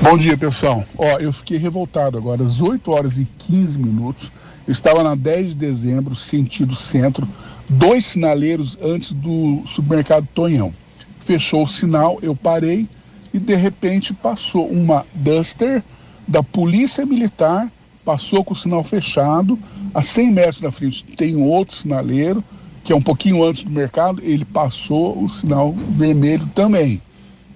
Bom 0.00 0.16
dia, 0.16 0.34
pessoal. 0.38 0.82
Ó, 0.96 1.18
eu 1.18 1.30
fiquei 1.30 1.58
revoltado 1.58 2.16
agora, 2.16 2.42
às 2.42 2.62
8 2.62 2.90
horas 2.90 3.18
e 3.18 3.28
15 3.36 3.76
minutos. 3.76 4.32
Eu 4.66 4.72
estava 4.72 5.02
na 5.02 5.14
10 5.14 5.50
de 5.50 5.56
dezembro, 5.56 6.14
sentido 6.14 6.74
centro, 6.74 7.28
dois 7.68 8.06
sinaleiros 8.06 8.78
antes 8.82 9.12
do 9.12 9.60
supermercado 9.66 10.26
Tonhão. 10.34 10.72
Fechou 11.20 11.64
o 11.64 11.68
sinal, 11.68 12.18
eu 12.22 12.34
parei 12.34 12.88
e 13.30 13.38
de 13.38 13.54
repente 13.56 14.14
passou 14.14 14.66
uma 14.66 15.04
Duster 15.14 15.82
da 16.26 16.42
Polícia 16.42 17.04
Militar, 17.04 17.70
passou 18.04 18.44
com 18.44 18.52
o 18.52 18.56
sinal 18.56 18.84
fechado. 18.84 19.58
A 19.92 20.02
100 20.02 20.32
metros 20.32 20.60
da 20.60 20.70
frente 20.70 21.04
tem 21.04 21.36
outro 21.36 21.74
sinaleiro, 21.74 22.44
que 22.82 22.92
é 22.92 22.96
um 22.96 23.02
pouquinho 23.02 23.42
antes 23.42 23.64
do 23.64 23.70
mercado, 23.70 24.20
ele 24.22 24.44
passou 24.44 25.22
o 25.22 25.28
sinal 25.28 25.72
vermelho 25.72 26.46
também. 26.54 27.00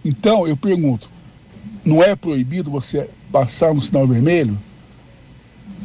Então, 0.04 0.48
eu 0.48 0.56
pergunto, 0.56 1.10
não 1.84 2.02
é 2.02 2.16
proibido 2.16 2.70
você 2.70 3.10
passar 3.30 3.74
no 3.74 3.82
sinal 3.82 4.06
vermelho? 4.06 4.58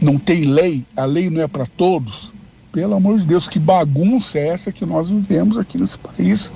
Não 0.02 0.18
tem 0.18 0.46
lei? 0.46 0.86
A 0.96 1.06
lei 1.06 1.30
não 1.30 1.42
é 1.42 1.48
para 1.48 1.66
todos? 1.66 2.32
Pelo 2.72 2.96
amor 2.96 3.20
de 3.20 3.26
Deus, 3.26 3.48
que 3.48 3.60
bagunça 3.60 4.40
é 4.40 4.48
essa 4.48 4.72
que 4.72 4.86
nós 4.86 5.10
vivemos 5.10 5.58
aqui 5.58 5.78
nesse 5.78 5.98
país? 5.98 6.52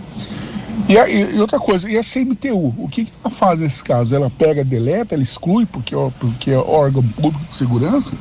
E, 0.88 0.98
a- 0.98 1.10
e- 1.10 1.39
outra 1.39 1.60
coisa, 1.60 1.89
e 1.89 1.98
a 1.98 2.03
CMTU? 2.03 2.74
O 2.77 2.88
que, 2.89 3.05
que 3.05 3.12
ela 3.24 3.34
faz 3.34 3.60
nesse 3.60 3.84
caso? 3.84 4.13
Ela 4.15 4.29
pega, 4.29 4.63
deleta, 4.63 5.15
ela 5.15 5.24
exclui 5.24 5.65
porque, 5.65 5.96
porque 6.19 6.51
é 6.51 6.57
órgão 6.57 7.03
público 7.03 7.46
de 7.46 7.55
segurança? 7.55 8.13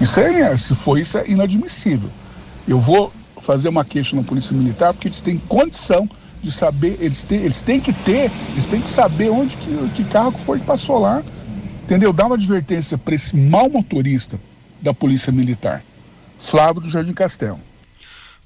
Isso 0.00 0.18
é, 0.18 0.56
se 0.56 0.74
for 0.74 0.98
isso, 0.98 1.18
é 1.18 1.28
inadmissível. 1.28 2.08
Eu 2.66 2.80
vou 2.80 3.12
fazer 3.40 3.68
uma 3.68 3.84
queixa 3.84 4.16
na 4.16 4.22
Polícia 4.22 4.56
Militar 4.56 4.92
porque 4.94 5.08
eles 5.08 5.20
têm 5.20 5.38
condição 5.38 6.08
de 6.42 6.50
saber, 6.50 6.96
eles 7.00 7.22
têm, 7.22 7.38
eles 7.40 7.62
têm 7.62 7.80
que 7.80 7.92
ter, 7.92 8.30
eles 8.52 8.66
têm 8.66 8.80
que 8.80 8.90
saber 8.90 9.30
onde 9.30 9.56
que, 9.56 9.88
que 9.94 10.04
carro 10.04 10.32
foi 10.32 10.58
que 10.60 10.66
passou 10.66 10.98
lá. 10.98 11.22
Entendeu? 11.84 12.12
Dá 12.14 12.26
uma 12.26 12.34
advertência 12.36 12.96
para 12.96 13.14
esse 13.14 13.36
mau 13.36 13.68
motorista 13.68 14.40
da 14.80 14.94
Polícia 14.94 15.30
Militar. 15.30 15.84
Flávio 16.38 16.80
do 16.80 16.88
Jardim 16.88 17.12
Castelo. 17.12 17.60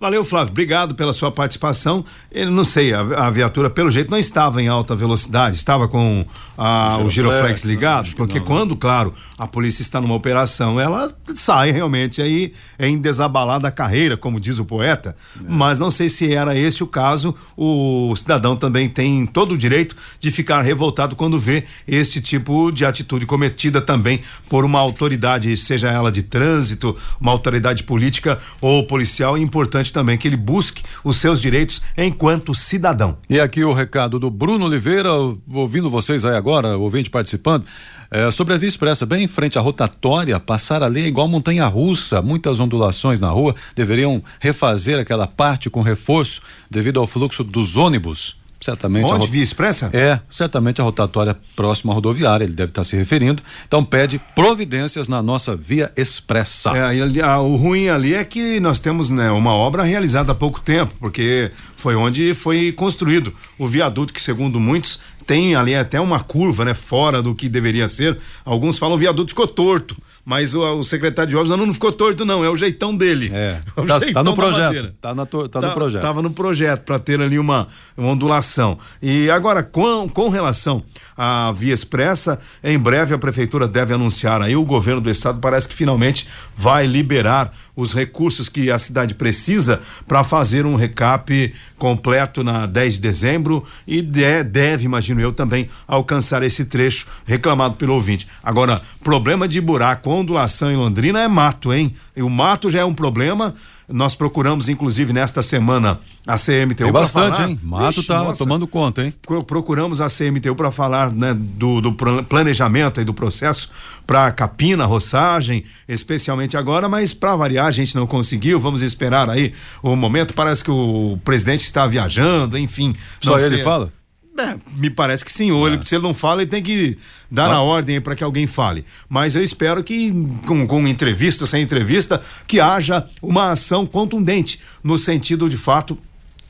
Valeu, 0.01 0.25
Flávio. 0.25 0.53
Obrigado 0.53 0.95
pela 0.95 1.13
sua 1.13 1.33
participação. 1.33 2.05
Eu 2.31 2.53
não 2.53 2.63
sei, 2.63 2.93
a, 2.93 3.01
a 3.01 3.31
viatura, 3.31 3.69
pelo 3.69 3.91
jeito, 3.91 4.09
não 4.11 4.19
estava 4.19 4.63
em 4.63 4.69
alta 4.69 4.95
velocidade, 4.95 5.57
estava 5.57 5.89
com 5.89 6.25
ah, 6.57 6.99
o 7.01 7.11
Giroflex, 7.11 7.15
giroflex 7.15 7.65
né? 7.65 7.71
ligado, 7.71 8.15
porque 8.15 8.39
não, 8.39 8.41
né? 8.41 8.47
quando, 8.47 8.77
claro, 8.77 9.13
a 9.37 9.47
polícia 9.47 9.83
está 9.83 10.01
numa 10.01 10.15
operação, 10.15 10.79
ela 10.79 11.13
sai 11.35 11.73
realmente 11.73 12.23
aí 12.23 12.53
em 12.79 12.97
desabalar 12.97 13.59
da 13.59 13.73
carreira, 13.73 14.17
como 14.17 14.39
diz 14.39 14.61
o 14.61 14.65
poeta. 14.65 15.17
Mas 15.49 15.81
não 15.81 15.91
sei 15.91 16.09
se 16.09 16.33
era 16.33 16.57
esse 16.57 16.83
o 16.83 16.87
caso. 16.87 17.35
O 17.57 18.15
cidadão 18.15 18.57
também 18.57 18.89
tem 18.89 19.27
todo 19.27 19.55
o 19.55 19.59
direito 19.59 19.97
de 20.21 20.31
ficar 20.31 20.61
revoltado 20.61 21.17
quando 21.17 21.41
vê 21.41 21.65
este 21.89 22.21
tipo 22.21 22.71
de 22.71 22.85
atitude 22.85 23.27
cometida 23.27 23.81
também 23.81 24.21
por 24.49 24.65
uma 24.65 24.79
autoridade, 24.79 25.57
seja 25.57 25.91
ela 25.91 26.13
de 26.13 26.23
trânsito, 26.23 26.97
uma 27.21 27.33
autoridade 27.33 27.83
política 27.83 28.39
ou 28.61 28.87
policial. 28.87 29.37
É 29.37 29.41
importante 29.41 29.88
também 29.91 30.17
que 30.19 30.29
ele 30.29 30.37
busque 30.37 30.83
os 31.03 31.17
seus 31.17 31.41
direitos 31.41 31.83
enquanto 31.97 32.55
cidadão. 32.55 33.19
E 33.29 33.41
aqui 33.41 33.65
o 33.65 33.73
recado 33.73 34.19
do 34.19 34.31
Bruno 34.31 34.67
Oliveira, 34.67 35.11
ouvindo 35.53 35.91
vocês 35.91 36.25
aí 36.25 36.37
agora, 36.37 36.77
ouvinte 36.77 37.11
participando. 37.11 37.65
É, 38.11 38.31
sobre 38.31 38.55
a 38.55 38.57
Via 38.57 38.69
Expressa, 38.69 39.05
bem 39.05 39.25
em 39.25 39.29
frente 39.29 39.59
à 39.59 39.61
rotatória, 39.61 40.41
passar 40.41 40.83
ali 40.83 41.03
é 41.03 41.07
igual 41.07 41.29
montanha 41.29 41.67
russa, 41.67 42.23
muitas 42.23 42.59
ondulações 42.59 43.21
na 43.21 43.29
rua, 43.29 43.55
deveriam 43.77 44.23
refazer 44.41 44.99
aquela 44.99 45.27
parte 45.27 45.69
com 45.69 45.83
reforço 45.83 46.41
devido 46.71 46.99
ao 46.99 47.07
fluxo 47.07 47.45
dos 47.45 47.77
ônibus. 47.77 48.38
Certamente. 48.61 49.05
Onde? 49.05 49.27
rot... 49.27 49.31
Via 49.31 49.43
Expressa? 49.43 49.91
É, 49.93 50.21
certamente 50.31 50.81
a 50.81 50.85
rotatória 50.85 51.37
próxima 51.55 51.93
à 51.93 51.95
rodoviária, 51.95 52.45
ele 52.45 52.53
deve 52.53 52.71
estar 52.71 52.85
se 52.85 52.97
referindo. 52.97 53.43
Então 53.67 53.85
pede 53.85 54.21
providências 54.35 55.09
na 55.09 55.23
nossa 55.23 55.55
Via 55.55 55.93
Expressa. 55.97 56.71
É, 56.71 57.01
ali, 57.01 57.21
a, 57.21 57.41
o 57.41 57.57
ruim 57.57 57.89
ali 57.89 58.15
é 58.15 58.25
que 58.25 58.61
nós 58.61 58.81
temos 58.81 59.11
né, 59.11 59.31
uma 59.31 59.53
obra 59.53 59.83
realizada 59.83 60.33
há 60.33 60.35
pouco 60.35 60.61
tempo, 60.61 60.95
porque 60.99 61.51
foi 61.77 61.95
onde 61.95 62.35
foi 62.35 62.73
construído 62.73 63.33
o 63.59 63.67
viaduto 63.67 64.13
que, 64.13 64.21
segundo 64.21 64.59
muitos, 64.59 65.01
tem 65.27 65.55
ali 65.55 65.75
até 65.75 66.01
uma 66.01 66.21
curva, 66.21 66.65
né, 66.65 66.75
fora 66.75 67.23
do 67.23 67.35
que 67.35 67.49
deveria 67.49 67.87
ser. 67.87 68.19
Alguns 68.45 68.79
falam 68.79 68.97
o 68.97 68.99
viaduto 68.99 69.31
ficou 69.31 69.47
torto. 69.47 69.97
Mas 70.29 70.55
o, 70.55 70.63
o, 70.63 70.85
secretário 70.85 71.31
de 71.31 71.37
obras 71.37 71.49
não, 71.49 71.65
não 71.65 71.73
ficou 71.73 71.91
torto, 71.91 72.23
não. 72.23 72.45
É 72.45 72.51
o 72.51 72.55
jeitão 72.55 72.95
dele. 72.95 73.31
É. 73.33 73.61
é 73.75 73.87
tá, 73.87 73.99
tá, 74.13 74.23
no 74.23 74.35
projeto. 74.35 74.93
Tá, 75.01 75.15
na, 75.15 75.25
tá, 75.25 75.49
tá, 75.49 75.61
no 75.63 75.73
projeto. 75.73 76.03
Tava 76.03 76.21
no 76.21 76.31
projeto 76.31 76.83
para 76.83 76.99
ter 76.99 77.19
ali 77.19 77.39
uma, 77.39 77.67
uma 77.97 78.11
ondulação. 78.11 78.79
E 79.01 79.31
agora, 79.31 79.63
com, 79.63 80.07
com 80.07 80.29
relação 80.29 80.85
à 81.17 81.51
via 81.53 81.73
expressa, 81.73 82.39
em 82.63 82.79
breve 82.79 83.15
a 83.15 83.19
prefeitura 83.19 83.67
deve 83.67 83.95
anunciar 83.95 84.43
aí, 84.43 84.55
o 84.55 84.67
governo 84.67 85.01
do 85.01 85.09
estado 85.09 85.41
parece 85.41 85.67
que 85.67 85.75
finalmente 85.75 86.29
vai 86.55 86.87
liberar 86.87 87.51
os 87.79 87.95
recursos 87.95 88.49
que 88.49 88.73
a 88.73 88.79
cidade 88.79 89.15
precisa 89.15 89.81
para 90.05 90.25
fazer 90.25 90.67
um 90.67 90.75
recap 90.75 91.55
completo 91.79 92.43
na 92.43 92.67
10 92.67 92.95
de 92.95 93.01
dezembro 93.01 93.65
e 93.87 94.03
de, 94.03 94.43
deve, 94.43 94.85
imagino 94.85 95.21
eu, 95.21 95.33
também 95.33 95.69
alcançar 95.87 96.43
esse 96.43 96.65
trecho 96.65 97.07
reclamado 97.25 97.77
pelo 97.77 97.95
ouvinte. 97.95 98.27
Agora, 98.43 98.83
problema 99.05 99.47
de 99.47 99.61
buraco, 99.61 100.11
ondulação 100.11 100.73
em 100.73 100.77
Londrina 100.77 101.21
é 101.21 101.29
mato, 101.29 101.73
hein? 101.73 101.95
E 102.19 102.23
o 102.23 102.29
mato 102.29 102.69
já 102.69 102.81
é 102.81 102.85
um 102.85 102.93
problema. 102.93 103.55
Nós 103.89 104.17
procuramos, 104.17 104.69
inclusive, 104.69 105.13
nesta 105.13 105.41
semana 105.41 106.01
a 106.27 106.37
CMTU. 106.37 106.75
Tem 106.75 106.93
bastante, 106.93 107.37
falar, 107.37 107.49
hein? 107.49 107.61
Mato 107.63 108.01
está 108.01 108.25
tá 108.25 108.33
tomando 108.33 108.67
conta, 108.67 109.05
hein? 109.05 109.15
Procuramos 109.47 110.01
a 110.01 110.09
CMTU 110.09 110.57
para 110.57 110.73
falar 110.73 111.13
né, 111.13 111.33
do, 111.33 111.81
do, 111.81 111.93
planejamento 112.25 113.01
e 113.01 113.05
do 113.05 113.15
processo 113.15 113.71
para 114.05 114.33
capina, 114.33 114.85
roçagem, 114.85 115.63
especialmente 115.89 116.57
agora, 116.57 116.89
mas 116.89 117.15
para 117.15 117.37
variar 117.37 117.67
a 117.67 117.71
gente 117.71 117.95
não 117.95 118.05
conseguiu. 118.05 118.59
Vamos 118.59 118.83
esperar 118.83 119.31
aí 119.31 119.55
o 119.81 119.95
momento. 119.95 120.35
Parece 120.35 120.65
que 120.65 120.73
o 120.73 121.21
presidente 121.25 121.63
está 121.63 121.87
viajando, 121.87 122.59
enfim. 122.59 122.97
Só 123.21 123.39
ele 123.39 123.63
fala? 123.63 123.93
É, 124.39 124.57
me 124.77 124.89
parece 124.89 125.25
que 125.25 125.33
sim. 125.33 125.51
Ou 125.51 125.67
ele, 125.67 125.85
se 125.85 125.97
ele 125.97 126.05
não 126.05 126.15
fala, 126.15 126.43
ele 126.43 126.51
tem 126.51 126.63
que 126.63 126.97
dar 127.31 127.51
a 127.51 127.61
ordem 127.61 128.01
para 128.01 128.15
que 128.15 128.23
alguém 128.23 128.47
fale. 128.47 128.85
Mas 129.09 129.35
eu 129.35 129.43
espero 129.43 129.83
que, 129.83 130.13
com, 130.47 130.67
com 130.67 130.87
entrevista, 130.87 131.45
sem 131.45 131.63
entrevista, 131.63 132.23
que 132.47 132.61
haja 132.61 133.09
uma 133.21 133.51
ação 133.51 133.85
contundente, 133.85 134.61
no 134.83 134.97
sentido 134.97 135.49
de 135.49 135.57
fato 135.57 135.99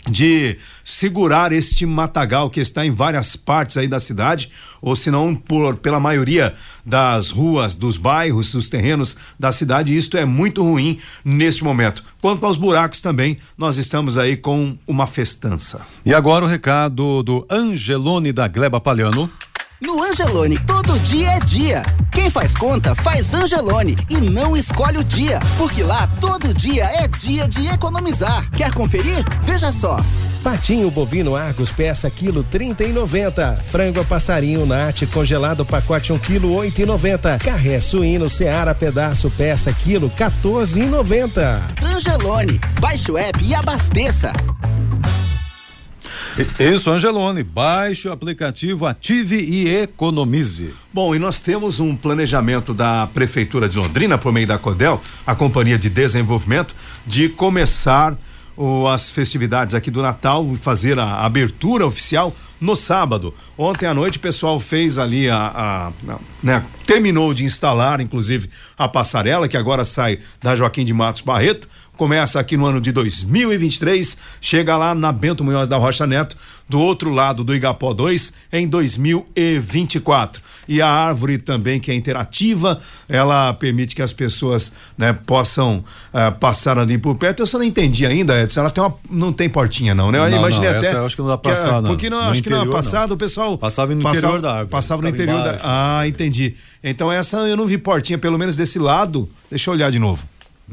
de 0.06 0.56
segurar 0.84 1.52
este 1.52 1.84
matagal 1.84 2.50
que 2.50 2.60
está 2.60 2.84
em 2.84 2.90
várias 2.90 3.36
partes 3.36 3.76
aí 3.76 3.86
da 3.86 4.00
cidade, 4.00 4.50
ou 4.80 4.94
se 4.94 5.10
não 5.10 5.34
por 5.34 5.76
pela 5.76 6.00
maioria 6.00 6.54
das 6.84 7.30
ruas, 7.30 7.74
dos 7.74 7.96
bairros, 7.96 8.52
dos 8.52 8.68
terrenos 8.68 9.16
da 9.38 9.52
cidade, 9.52 9.96
isto 9.96 10.16
é 10.16 10.24
muito 10.24 10.62
ruim 10.62 10.98
neste 11.24 11.64
momento. 11.64 12.02
Quanto 12.20 12.46
aos 12.46 12.56
buracos 12.56 13.00
também, 13.00 13.38
nós 13.56 13.76
estamos 13.76 14.16
aí 14.16 14.36
com 14.36 14.76
uma 14.86 15.06
festança. 15.06 15.82
E 16.04 16.14
agora 16.14 16.44
o 16.44 16.48
recado 16.48 17.22
do 17.22 17.46
Angelone 17.50 18.32
da 18.32 18.48
Gleba 18.48 18.80
Palhano. 18.80 19.30
No 19.80 20.02
Angelone, 20.02 20.58
todo 20.66 20.98
dia 20.98 21.30
é 21.34 21.38
dia. 21.38 21.82
Quem 22.10 22.28
faz 22.28 22.52
conta, 22.56 22.96
faz 22.96 23.32
Angelone 23.32 23.94
e 24.10 24.20
não 24.20 24.56
escolhe 24.56 24.98
o 24.98 25.04
dia, 25.04 25.38
porque 25.56 25.84
lá 25.84 26.08
todo 26.20 26.52
dia 26.52 26.84
é 26.84 27.06
dia 27.06 27.46
de 27.46 27.68
economizar. 27.68 28.50
Quer 28.50 28.74
conferir? 28.74 29.24
Veja 29.44 29.70
só. 29.70 30.00
Patinho 30.42 30.90
bovino 30.90 31.36
Argos 31.36 31.70
peça 31.70 32.10
quilo 32.10 32.42
trinta 32.42 32.82
e 32.82 32.92
noventa. 32.92 33.54
Frango 33.70 34.04
passarinho 34.04 34.66
Nat 34.66 35.02
congelado 35.12 35.64
pacote 35.64 36.12
um 36.12 36.18
quilo 36.18 36.54
oito 36.54 36.80
e 36.80 36.86
noventa. 36.86 37.38
Carré 37.38 37.80
suíno 37.80 38.28
Seara 38.28 38.74
pedaço 38.74 39.30
peça 39.30 39.72
quilo 39.72 40.10
14 40.10 40.80
e 40.80 40.86
noventa. 40.86 41.62
Angelone, 41.94 42.60
baixe 42.80 43.12
o 43.12 43.16
app 43.18 43.44
e 43.44 43.54
abasteça. 43.54 44.32
Isso, 46.60 46.88
Angelone. 46.90 47.42
Baixe 47.42 48.08
o 48.08 48.12
aplicativo, 48.12 48.86
ative 48.86 49.40
e 49.40 49.68
economize. 49.68 50.72
Bom, 50.92 51.12
e 51.12 51.18
nós 51.18 51.40
temos 51.40 51.80
um 51.80 51.96
planejamento 51.96 52.72
da 52.72 53.08
Prefeitura 53.08 53.68
de 53.68 53.76
Londrina, 53.76 54.16
por 54.16 54.32
meio 54.32 54.46
da 54.46 54.56
CODEL, 54.56 55.02
a 55.26 55.34
Companhia 55.34 55.76
de 55.76 55.90
Desenvolvimento, 55.90 56.76
de 57.04 57.28
começar 57.28 58.16
as 58.92 59.10
festividades 59.10 59.74
aqui 59.74 59.90
do 59.90 60.02
Natal 60.02 60.48
e 60.52 60.56
fazer 60.56 60.98
a 60.98 61.24
abertura 61.24 61.86
oficial 61.86 62.34
no 62.60 62.74
sábado. 62.74 63.32
Ontem 63.56 63.86
à 63.86 63.94
noite 63.94 64.18
o 64.18 64.20
pessoal 64.20 64.58
fez 64.58 64.98
ali 64.98 65.28
a, 65.28 65.36
a, 65.36 65.88
a 65.88 66.18
né, 66.42 66.64
terminou 66.86 67.32
de 67.32 67.44
instalar, 67.44 68.00
inclusive, 68.00 68.50
a 68.76 68.88
passarela 68.88 69.48
que 69.48 69.56
agora 69.56 69.84
sai 69.84 70.18
da 70.42 70.56
Joaquim 70.56 70.84
de 70.84 70.92
Matos 70.92 71.22
Barreto 71.22 71.68
começa 71.98 72.38
aqui 72.38 72.56
no 72.56 72.64
ano 72.64 72.80
de 72.80 72.92
2023, 72.92 74.16
chega 74.40 74.76
lá 74.76 74.94
na 74.94 75.10
Bento 75.10 75.42
Munhoz 75.42 75.66
da 75.66 75.76
Rocha 75.76 76.06
Neto, 76.06 76.36
do 76.68 76.78
outro 76.78 77.10
lado 77.10 77.42
do 77.42 77.54
Igapó 77.54 77.92
2, 77.92 78.34
em 78.52 78.68
2024. 78.68 80.40
E 80.68 80.80
a 80.80 80.88
árvore 80.88 81.38
também, 81.38 81.80
que 81.80 81.90
é 81.90 81.94
interativa, 81.94 82.78
ela 83.08 83.52
permite 83.54 83.96
que 83.96 84.02
as 84.02 84.12
pessoas 84.12 84.74
né, 84.96 85.12
possam 85.12 85.82
uh, 86.12 86.38
passar 86.38 86.78
ali 86.78 86.98
por 86.98 87.16
perto. 87.16 87.40
Eu 87.40 87.46
só 87.46 87.58
não 87.58 87.64
entendi 87.64 88.06
ainda, 88.06 88.40
Edson, 88.40 88.60
ela 88.60 88.70
tem 88.70 88.84
uma, 88.84 88.94
não 89.10 89.32
tem 89.32 89.48
portinha 89.48 89.94
não, 89.94 90.12
né? 90.12 90.18
Eu 90.18 90.30
não, 90.30 90.38
imaginei 90.38 90.70
não, 90.70 90.78
até. 90.78 90.92
eu 90.92 91.06
acho 91.06 91.16
que 91.16 91.22
não 91.22 91.28
dá 91.28 91.38
passar, 91.38 91.76
que, 91.76 91.80
não. 91.80 91.90
Porque 91.90 92.10
não, 92.10 92.20
acho 92.20 92.40
interior, 92.40 92.60
que 92.60 92.66
não 92.66 92.72
passado, 92.72 93.12
o 93.12 93.16
pessoal. 93.16 93.58
Passava 93.58 93.92
no 93.94 94.02
passava, 94.02 94.18
interior 94.18 94.40
da 94.40 94.50
árvore. 94.50 94.70
Passava 94.70 95.02
no 95.02 95.08
interior 95.08 95.42
da. 95.42 95.58
Ah, 95.64 96.06
entendi. 96.06 96.54
Então 96.84 97.10
essa 97.10 97.38
eu 97.38 97.56
não 97.56 97.66
vi 97.66 97.76
portinha, 97.76 98.18
pelo 98.18 98.38
menos 98.38 98.54
desse 98.54 98.78
lado. 98.78 99.28
Deixa 99.50 99.70
eu 99.70 99.74
olhar 99.74 99.90
de 99.90 99.98
novo. 99.98 100.24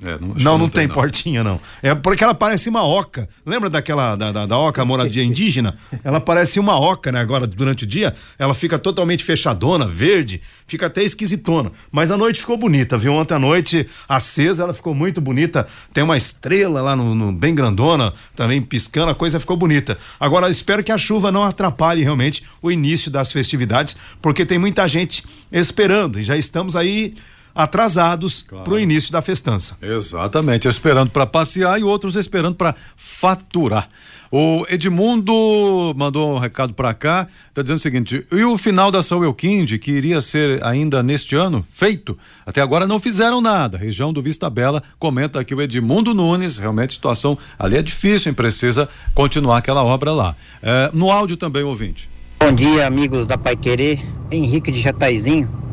É, 0.01 0.19
não, 0.19 0.27
não, 0.27 0.35
não, 0.35 0.57
não, 0.57 0.69
tem, 0.69 0.87
tem 0.87 0.93
portinha, 0.93 1.43
não. 1.43 1.59
É 1.81 1.95
porque 1.95 2.23
ela 2.23 2.33
parece 2.33 2.67
uma 2.67 2.83
oca. 2.83 3.29
Lembra 3.45 3.69
daquela 3.69 4.15
da, 4.15 4.31
da, 4.31 4.45
da 4.45 4.57
oca 4.57 4.83
moradia 4.83 5.23
indígena? 5.25 5.77
Ela 6.03 6.19
parece 6.19 6.59
uma 6.59 6.77
oca, 6.77 7.11
né? 7.11 7.19
Agora, 7.19 7.47
durante 7.47 7.85
o 7.85 7.87
dia, 7.87 8.13
ela 8.37 8.53
fica 8.53 8.77
totalmente 8.77 9.23
fechadona, 9.23 9.87
verde, 9.87 10.41
fica 10.67 10.87
até 10.87 11.01
esquisitona. 11.01 11.71
Mas 11.91 12.11
a 12.11 12.17
noite 12.17 12.41
ficou 12.41 12.57
bonita, 12.57 12.97
viu? 12.97 13.13
Ontem 13.13 13.35
à 13.35 13.39
noite, 13.39 13.87
acesa, 14.07 14.63
ela 14.63 14.73
ficou 14.73 14.93
muito 14.93 15.21
bonita. 15.21 15.65
Tem 15.93 16.03
uma 16.03 16.17
estrela 16.17 16.81
lá 16.81 16.95
no, 16.95 17.15
no 17.15 17.31
bem 17.31 17.55
grandona, 17.55 18.13
também 18.35 18.61
piscando, 18.61 19.11
a 19.11 19.15
coisa 19.15 19.39
ficou 19.39 19.55
bonita. 19.55 19.97
Agora, 20.19 20.49
espero 20.49 20.83
que 20.83 20.91
a 20.91 20.97
chuva 20.97 21.31
não 21.31 21.43
atrapalhe 21.43 22.03
realmente 22.03 22.43
o 22.61 22.69
início 22.69 23.09
das 23.09 23.31
festividades, 23.31 23.95
porque 24.21 24.45
tem 24.45 24.59
muita 24.59 24.87
gente 24.87 25.23
esperando 25.51 26.19
e 26.19 26.23
já 26.23 26.35
estamos 26.35 26.75
aí 26.75 27.15
atrasados 27.55 28.43
claro. 28.43 28.65
para 28.65 28.73
o 28.73 28.79
início 28.79 29.11
da 29.11 29.21
festança. 29.21 29.77
Exatamente, 29.81 30.67
esperando 30.67 31.09
para 31.09 31.25
passear 31.25 31.79
e 31.79 31.83
outros 31.83 32.17
esperando 32.17 32.55
para 32.55 32.75
faturar. 32.97 33.87
O 34.31 34.65
Edmundo 34.67 35.93
mandou 35.95 36.35
um 36.35 36.39
recado 36.39 36.73
para 36.73 36.93
cá, 36.93 37.27
está 37.47 37.61
dizendo 37.61 37.77
o 37.77 37.79
seguinte: 37.79 38.25
e 38.29 38.43
o 38.43 38.57
final 38.57 38.91
da 38.91 39.01
São 39.01 39.23
Euquinde, 39.23 39.79
que 39.79 39.91
iria 39.91 40.19
ser 40.19 40.61
ainda 40.63 41.01
neste 41.01 41.35
ano, 41.35 41.65
feito? 41.71 42.17
Até 42.45 42.59
agora 42.59 42.85
não 42.85 42.99
fizeram 42.99 43.39
nada. 43.39 43.77
Região 43.77 44.11
do 44.11 44.21
Vista 44.21 44.49
Bela 44.49 44.83
comenta 44.99 45.39
aqui 45.39 45.55
o 45.55 45.61
Edmundo 45.61 46.13
Nunes. 46.13 46.57
Realmente 46.57 46.89
a 46.89 46.93
situação 46.93 47.37
ali 47.57 47.77
é 47.77 47.81
difícil, 47.81 48.31
e 48.31 48.35
precisa 48.35 48.89
continuar 49.13 49.57
aquela 49.57 49.83
obra 49.83 50.11
lá. 50.11 50.35
É, 50.61 50.89
no 50.91 51.09
áudio 51.11 51.37
também, 51.37 51.63
ouvinte. 51.63 52.09
Bom 52.39 52.51
dia, 52.51 52.85
amigos 52.85 53.25
da 53.25 53.37
Pai 53.37 53.55
Querer. 53.55 54.03
Henrique 54.29 54.71
de 54.71 54.81
Jataizinho 54.81 55.64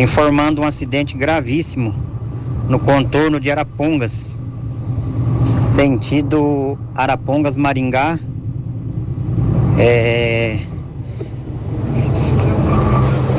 informando 0.00 0.62
um 0.62 0.64
acidente 0.64 1.16
gravíssimo 1.16 1.94
no 2.68 2.78
contorno 2.78 3.38
de 3.38 3.50
Arapongas, 3.50 4.38
sentido 5.44 6.78
Arapongas 6.94 7.56
Maringá. 7.56 8.18
É, 9.78 10.58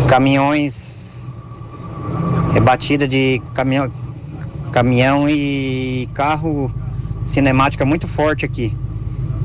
caminhões, 0.08 1.36
é 2.56 2.60
batida 2.60 3.08
de 3.08 3.42
caminhão, 3.54 3.92
caminhão 4.72 5.30
e 5.30 6.08
carro 6.14 6.72
cinemática 7.26 7.86
muito 7.86 8.08
forte 8.08 8.46
aqui. 8.46 8.76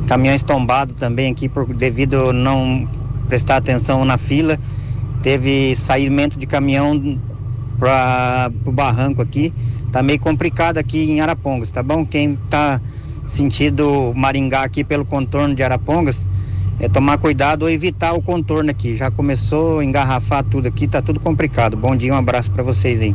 Caminhões 0.07 0.42
tombados 0.42 0.94
também 0.97 1.31
aqui 1.31 1.49
por 1.49 1.66
devido 1.73 2.33
não 2.33 2.88
prestar 3.29 3.57
atenção 3.57 4.05
na 4.05 4.18
fila 4.18 4.59
teve 5.28 5.76
saímento 5.76 6.38
de 6.38 6.46
caminhão 6.46 7.20
para 7.78 8.50
o 8.64 8.72
barranco 8.72 9.20
aqui. 9.20 9.52
Tá 9.92 10.02
meio 10.02 10.18
complicado 10.18 10.78
aqui 10.78 11.10
em 11.10 11.20
Arapongas, 11.20 11.70
tá 11.70 11.82
bom? 11.82 12.06
Quem 12.06 12.34
tá 12.48 12.80
sentido 13.26 14.14
Maringá 14.16 14.62
aqui 14.62 14.82
pelo 14.82 15.04
contorno 15.04 15.54
de 15.54 15.62
Arapongas, 15.62 16.26
é 16.80 16.88
tomar 16.88 17.18
cuidado 17.18 17.64
ou 17.64 17.70
evitar 17.70 18.14
o 18.14 18.22
contorno 18.22 18.70
aqui. 18.70 18.96
Já 18.96 19.10
começou 19.10 19.80
a 19.80 19.84
engarrafar 19.84 20.42
tudo 20.42 20.66
aqui, 20.66 20.88
tá 20.88 21.02
tudo 21.02 21.20
complicado. 21.20 21.76
Bom 21.76 21.94
dia, 21.94 22.14
um 22.14 22.16
abraço 22.16 22.50
para 22.50 22.62
vocês 22.62 23.02
aí. 23.02 23.14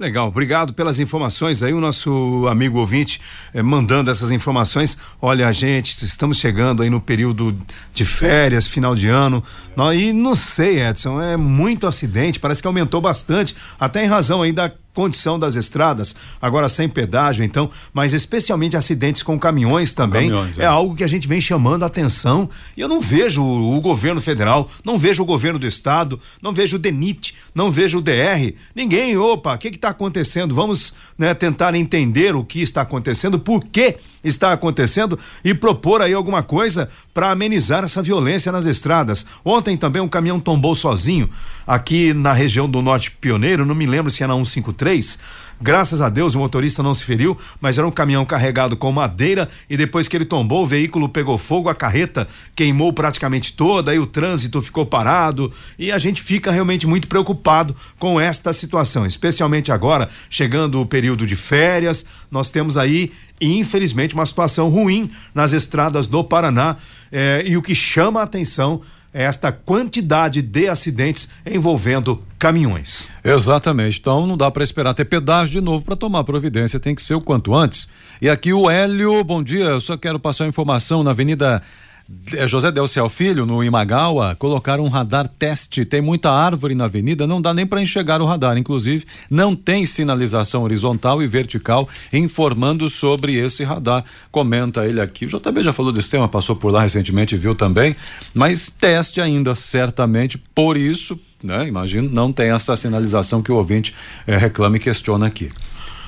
Legal, 0.00 0.28
obrigado 0.28 0.72
pelas 0.72 0.98
informações 0.98 1.62
aí, 1.62 1.74
o 1.74 1.80
nosso 1.80 2.46
amigo 2.48 2.78
ouvinte 2.78 3.20
eh, 3.52 3.60
mandando 3.62 4.10
essas 4.10 4.30
informações. 4.30 4.96
Olha, 5.20 5.52
gente, 5.52 6.02
estamos 6.06 6.38
chegando 6.38 6.82
aí 6.82 6.88
no 6.88 7.02
período 7.02 7.54
de 7.92 8.06
férias, 8.06 8.66
final 8.66 8.94
de 8.94 9.08
ano. 9.08 9.44
Nós, 9.76 10.00
e 10.00 10.10
não 10.10 10.34
sei, 10.34 10.82
Edson, 10.82 11.20
é 11.20 11.36
muito 11.36 11.86
acidente, 11.86 12.40
parece 12.40 12.62
que 12.62 12.66
aumentou 12.66 12.98
bastante, 12.98 13.54
até 13.78 14.02
em 14.02 14.08
razão 14.08 14.40
aí 14.40 14.52
da 14.52 14.72
condição 14.94 15.38
das 15.38 15.56
estradas, 15.56 16.14
agora 16.40 16.68
sem 16.68 16.88
pedágio, 16.88 17.44
então, 17.44 17.70
mas 17.92 18.12
especialmente 18.12 18.76
acidentes 18.76 19.22
com 19.22 19.38
caminhões 19.38 19.94
também, 19.94 20.28
caminhões, 20.28 20.58
é. 20.58 20.62
é. 20.62 20.66
algo 20.66 20.96
que 20.96 21.04
a 21.04 21.08
gente 21.08 21.28
vem 21.28 21.40
chamando 21.40 21.82
a 21.82 21.86
atenção 21.86 22.48
e 22.76 22.80
eu 22.80 22.88
não 22.88 23.00
vejo 23.00 23.42
o, 23.42 23.76
o, 23.76 23.80
governo 23.80 24.20
federal, 24.20 24.68
não 24.84 24.98
vejo 24.98 25.22
o 25.22 25.26
governo 25.26 25.58
do 25.58 25.66
estado, 25.66 26.20
não 26.42 26.52
vejo 26.52 26.76
o 26.76 26.78
DENIT, 26.78 27.36
não 27.54 27.70
vejo 27.70 27.98
o 27.98 28.02
DR, 28.02 28.54
ninguém, 28.74 29.16
opa, 29.16 29.54
o 29.54 29.58
que 29.58 29.68
está 29.68 29.90
acontecendo? 29.90 30.54
Vamos 30.54 30.94
né, 31.16 31.32
tentar 31.34 31.74
entender 31.74 32.34
o 32.34 32.44
que 32.44 32.60
está 32.60 32.82
acontecendo, 32.82 33.38
por 33.38 33.64
que 33.64 33.98
está 34.22 34.52
acontecendo 34.52 35.18
e 35.44 35.54
propor 35.54 36.02
aí 36.02 36.12
alguma 36.12 36.42
coisa 36.42 36.88
para 37.12 37.30
amenizar 37.30 37.84
essa 37.84 38.02
violência 38.02 38.52
nas 38.52 38.66
estradas. 38.66 39.26
Ontem 39.44 39.76
também 39.76 40.02
um 40.02 40.08
caminhão 40.08 40.40
tombou 40.40 40.74
sozinho 40.74 41.30
aqui 41.66 42.12
na 42.12 42.32
região 42.32 42.68
do 42.68 42.82
Norte 42.82 43.10
Pioneiro, 43.10 43.64
não 43.64 43.74
me 43.74 43.86
lembro 43.86 44.10
se 44.10 44.22
era 44.22 44.32
153 44.32 45.18
Graças 45.62 46.00
a 46.00 46.08
Deus 46.08 46.34
o 46.34 46.38
motorista 46.38 46.82
não 46.82 46.94
se 46.94 47.04
feriu, 47.04 47.36
mas 47.60 47.76
era 47.76 47.86
um 47.86 47.90
caminhão 47.90 48.24
carregado 48.24 48.78
com 48.78 48.90
madeira 48.90 49.46
e 49.68 49.76
depois 49.76 50.08
que 50.08 50.16
ele 50.16 50.24
tombou, 50.24 50.62
o 50.62 50.66
veículo 50.66 51.06
pegou 51.06 51.36
fogo, 51.36 51.68
a 51.68 51.74
carreta 51.74 52.26
queimou 52.56 52.94
praticamente 52.94 53.52
toda, 53.52 53.90
aí 53.90 53.98
o 53.98 54.06
trânsito 54.06 54.62
ficou 54.62 54.86
parado 54.86 55.52
e 55.78 55.92
a 55.92 55.98
gente 55.98 56.22
fica 56.22 56.50
realmente 56.50 56.86
muito 56.86 57.06
preocupado 57.06 57.76
com 57.98 58.18
esta 58.18 58.54
situação, 58.54 59.04
especialmente 59.04 59.70
agora, 59.70 60.08
chegando 60.30 60.80
o 60.80 60.86
período 60.86 61.26
de 61.26 61.36
férias, 61.36 62.06
nós 62.30 62.50
temos 62.50 62.78
aí, 62.78 63.12
infelizmente, 63.38 64.14
uma 64.14 64.24
situação 64.24 64.70
ruim 64.70 65.10
nas 65.34 65.52
estradas 65.52 66.06
do 66.06 66.24
Paraná 66.24 66.76
eh, 67.12 67.42
e 67.44 67.56
o 67.58 67.62
que 67.62 67.74
chama 67.74 68.20
a 68.20 68.22
atenção 68.22 68.80
esta 69.12 69.50
quantidade 69.50 70.40
de 70.40 70.68
acidentes 70.68 71.28
envolvendo 71.44 72.22
caminhões. 72.38 73.08
Exatamente. 73.24 73.98
Então 73.98 74.26
não 74.26 74.36
dá 74.36 74.50
para 74.50 74.62
esperar 74.62 74.94
ter 74.94 75.04
pedágio 75.04 75.60
de 75.60 75.64
novo 75.64 75.84
para 75.84 75.96
tomar 75.96 76.24
providência, 76.24 76.78
tem 76.78 76.94
que 76.94 77.02
ser 77.02 77.14
o 77.14 77.20
quanto 77.20 77.54
antes. 77.54 77.88
E 78.20 78.28
aqui 78.28 78.52
o 78.52 78.70
Hélio, 78.70 79.22
bom 79.24 79.42
dia, 79.42 79.64
eu 79.64 79.80
só 79.80 79.96
quero 79.96 80.18
passar 80.18 80.46
informação 80.46 81.02
na 81.02 81.10
Avenida 81.10 81.60
é, 81.60 81.62
José 82.46 82.70
Delcial 82.70 83.08
Filho, 83.08 83.44
no 83.44 83.62
Imagawa, 83.62 84.34
colocaram 84.36 84.84
um 84.84 84.88
radar 84.88 85.28
teste. 85.28 85.84
Tem 85.84 86.00
muita 86.00 86.30
árvore 86.30 86.74
na 86.74 86.84
avenida, 86.84 87.26
não 87.26 87.40
dá 87.40 87.52
nem 87.52 87.66
para 87.66 87.82
enxergar 87.82 88.20
o 88.20 88.26
radar. 88.26 88.56
Inclusive, 88.56 89.04
não 89.28 89.54
tem 89.54 89.84
sinalização 89.86 90.62
horizontal 90.62 91.22
e 91.22 91.26
vertical 91.26 91.88
informando 92.12 92.88
sobre 92.88 93.34
esse 93.34 93.64
radar. 93.64 94.04
Comenta 94.30 94.86
ele 94.86 95.00
aqui. 95.00 95.26
O 95.26 95.28
JB 95.28 95.62
já 95.62 95.72
falou 95.72 95.92
desse 95.92 96.10
tema, 96.10 96.28
passou 96.28 96.54
por 96.56 96.72
lá 96.72 96.82
recentemente 96.82 97.36
viu 97.36 97.54
também. 97.54 97.96
Mas 98.32 98.70
teste 98.70 99.20
ainda, 99.20 99.54
certamente. 99.54 100.38
Por 100.54 100.76
isso, 100.76 101.18
né, 101.42 101.66
imagino, 101.66 102.08
não 102.10 102.32
tem 102.32 102.50
essa 102.50 102.76
sinalização 102.76 103.42
que 103.42 103.50
o 103.50 103.56
ouvinte 103.56 103.94
eh, 104.26 104.36
reclama 104.36 104.76
e 104.76 104.80
questiona 104.80 105.26
aqui. 105.26 105.50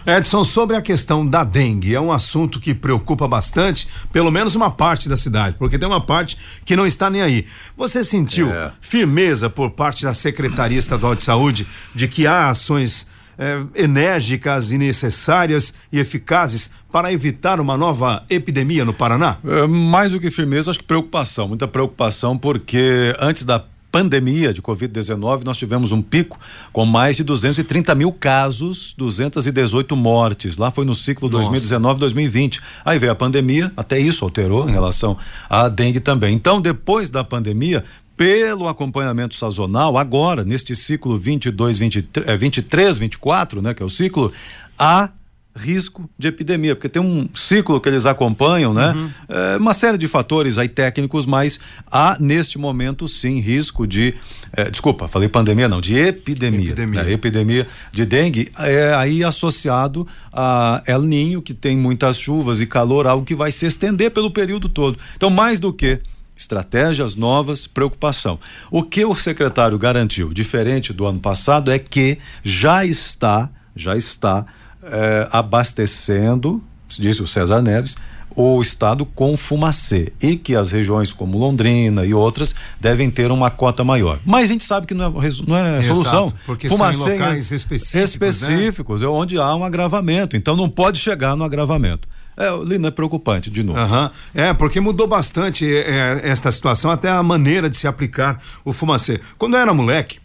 Edson, 0.06 0.42
sobre 0.42 0.74
a 0.74 0.82
questão 0.82 1.24
da 1.24 1.44
dengue, 1.44 1.94
é 1.94 2.00
um 2.00 2.10
assunto 2.10 2.58
que 2.58 2.74
preocupa 2.74 3.28
bastante, 3.28 3.86
pelo 4.12 4.32
menos 4.32 4.56
uma 4.56 4.70
parte 4.70 5.08
da 5.08 5.16
cidade, 5.16 5.56
porque 5.58 5.78
tem 5.78 5.86
uma 5.86 6.00
parte 6.00 6.36
que 6.64 6.74
não 6.74 6.84
está 6.84 7.08
nem 7.08 7.22
aí. 7.22 7.46
Você 7.76 8.02
sentiu 8.02 8.50
é. 8.50 8.72
firmeza 8.80 9.48
por 9.48 9.70
parte 9.70 10.02
da 10.02 10.12
Secretaria 10.12 10.78
Estadual 10.78 11.14
de 11.14 11.22
Saúde 11.22 11.66
de 11.94 12.08
que 12.08 12.26
há 12.26 12.48
ações 12.48 13.06
é, 13.38 13.62
enérgicas 13.74 14.72
e 14.72 14.78
necessárias 14.78 15.72
e 15.92 15.98
eficazes 15.98 16.70
para 16.90 17.12
evitar 17.12 17.60
uma 17.60 17.76
nova 17.76 18.24
epidemia 18.28 18.84
no 18.84 18.92
Paraná? 18.92 19.38
É, 19.44 19.66
mais 19.66 20.12
do 20.12 20.20
que 20.20 20.30
firmeza, 20.30 20.70
acho 20.70 20.80
que 20.80 20.84
preocupação, 20.84 21.48
muita 21.48 21.68
preocupação, 21.68 22.36
porque 22.36 23.14
antes 23.18 23.44
da 23.44 23.64
pandemia 23.92 24.54
de 24.54 24.62
Covid-19, 24.62 25.44
nós 25.44 25.58
tivemos 25.58 25.92
um 25.92 26.00
pico 26.00 26.40
com 26.72 26.86
mais 26.86 27.16
de 27.16 27.22
230 27.22 27.94
mil 27.94 28.10
casos, 28.10 28.94
218 28.96 29.94
mortes. 29.94 30.56
Lá 30.56 30.70
foi 30.70 30.86
no 30.86 30.94
ciclo 30.94 31.28
2019-2020. 31.28 32.60
Aí 32.86 32.98
veio 32.98 33.12
a 33.12 33.14
pandemia, 33.14 33.70
até 33.76 33.98
isso 33.98 34.24
alterou 34.24 34.66
em 34.66 34.72
relação 34.72 35.18
à 35.48 35.68
dengue 35.68 36.00
também. 36.00 36.34
Então, 36.34 36.58
depois 36.58 37.10
da 37.10 37.22
pandemia, 37.22 37.84
pelo 38.16 38.66
acompanhamento 38.66 39.34
sazonal, 39.34 39.98
agora, 39.98 40.42
neste 40.42 40.74
ciclo 40.74 41.18
22, 41.18 41.76
23, 41.76 42.40
23 42.40 42.98
24, 42.98 43.60
né, 43.60 43.74
que 43.74 43.82
é 43.82 43.86
o 43.86 43.90
ciclo, 43.90 44.32
há 44.78 45.10
risco 45.54 46.08
de 46.18 46.28
epidemia, 46.28 46.74
porque 46.74 46.88
tem 46.88 47.02
um 47.02 47.28
ciclo 47.34 47.80
que 47.80 47.88
eles 47.88 48.06
acompanham, 48.06 48.72
né? 48.72 48.92
Uhum. 48.92 49.10
É, 49.28 49.56
uma 49.58 49.74
série 49.74 49.98
de 49.98 50.08
fatores 50.08 50.56
aí 50.56 50.68
técnicos, 50.68 51.26
mas 51.26 51.60
há 51.90 52.16
neste 52.18 52.58
momento 52.58 53.06
sim 53.06 53.38
risco 53.38 53.86
de, 53.86 54.14
é, 54.52 54.70
desculpa, 54.70 55.08
falei 55.08 55.28
pandemia 55.28 55.68
não, 55.68 55.80
de 55.80 55.98
epidemia, 55.98 56.70
epidemia, 56.70 57.02
né? 57.02 57.12
epidemia 57.12 57.68
de 57.92 58.06
dengue, 58.06 58.50
é 58.58 58.94
aí 58.94 59.22
associado 59.22 60.06
a 60.32 60.82
El 60.86 61.02
Ninho, 61.02 61.42
que 61.42 61.52
tem 61.52 61.76
muitas 61.76 62.18
chuvas 62.18 62.60
e 62.60 62.66
calor, 62.66 63.06
algo 63.06 63.24
que 63.24 63.34
vai 63.34 63.52
se 63.52 63.66
estender 63.66 64.10
pelo 64.10 64.30
período 64.30 64.68
todo. 64.68 64.98
Então, 65.16 65.28
mais 65.28 65.58
do 65.58 65.72
que 65.72 66.00
estratégias 66.34 67.14
novas, 67.14 67.66
preocupação. 67.66 68.38
O 68.70 68.82
que 68.82 69.04
o 69.04 69.14
secretário 69.14 69.78
garantiu, 69.78 70.32
diferente 70.32 70.92
do 70.92 71.06
ano 71.06 71.20
passado, 71.20 71.70
é 71.70 71.78
que 71.78 72.18
já 72.42 72.84
está, 72.84 73.50
já 73.76 73.96
está 73.96 74.46
eh, 74.82 75.28
abastecendo, 75.30 76.62
disse 76.88 77.22
o 77.22 77.26
César 77.26 77.62
Neves, 77.62 77.96
o 78.34 78.60
estado 78.62 79.04
com 79.04 79.36
fumacê 79.36 80.12
e 80.20 80.36
que 80.36 80.54
as 80.54 80.72
regiões 80.72 81.12
como 81.12 81.38
Londrina 81.38 82.04
e 82.04 82.14
outras 82.14 82.54
devem 82.80 83.10
ter 83.10 83.30
uma 83.30 83.50
cota 83.50 83.84
maior. 83.84 84.18
Mas 84.24 84.44
a 84.44 84.52
gente 84.52 84.64
sabe 84.64 84.86
que 84.86 84.94
não 84.94 85.06
é, 85.06 85.28
não 85.46 85.56
é 85.56 85.80
Exato, 85.80 85.94
solução. 85.94 86.32
Porque 86.46 86.68
fumacê 86.68 86.98
são 86.98 87.08
em 87.08 87.18
locais 87.18 87.50
específicos, 87.50 87.94
né? 87.94 88.02
específicos 88.04 89.00
né? 89.00 89.06
é 89.06 89.10
onde 89.10 89.38
há 89.38 89.54
um 89.54 89.64
agravamento. 89.64 90.36
Então 90.36 90.56
não 90.56 90.68
pode 90.68 90.98
chegar 90.98 91.36
no 91.36 91.44
agravamento. 91.44 92.08
É, 92.36 92.50
Lino, 92.64 92.86
é 92.86 92.90
preocupante, 92.90 93.50
de 93.50 93.62
novo. 93.62 93.78
Uhum. 93.78 94.10
É, 94.34 94.54
porque 94.54 94.80
mudou 94.80 95.06
bastante 95.06 95.66
é, 95.66 96.20
esta 96.24 96.50
situação, 96.50 96.90
até 96.90 97.10
a 97.10 97.22
maneira 97.22 97.68
de 97.68 97.76
se 97.76 97.86
aplicar 97.86 98.40
o 98.64 98.72
fumacê. 98.72 99.20
Quando 99.36 99.54
eu 99.54 99.60
era 99.60 99.74
moleque, 99.74 100.18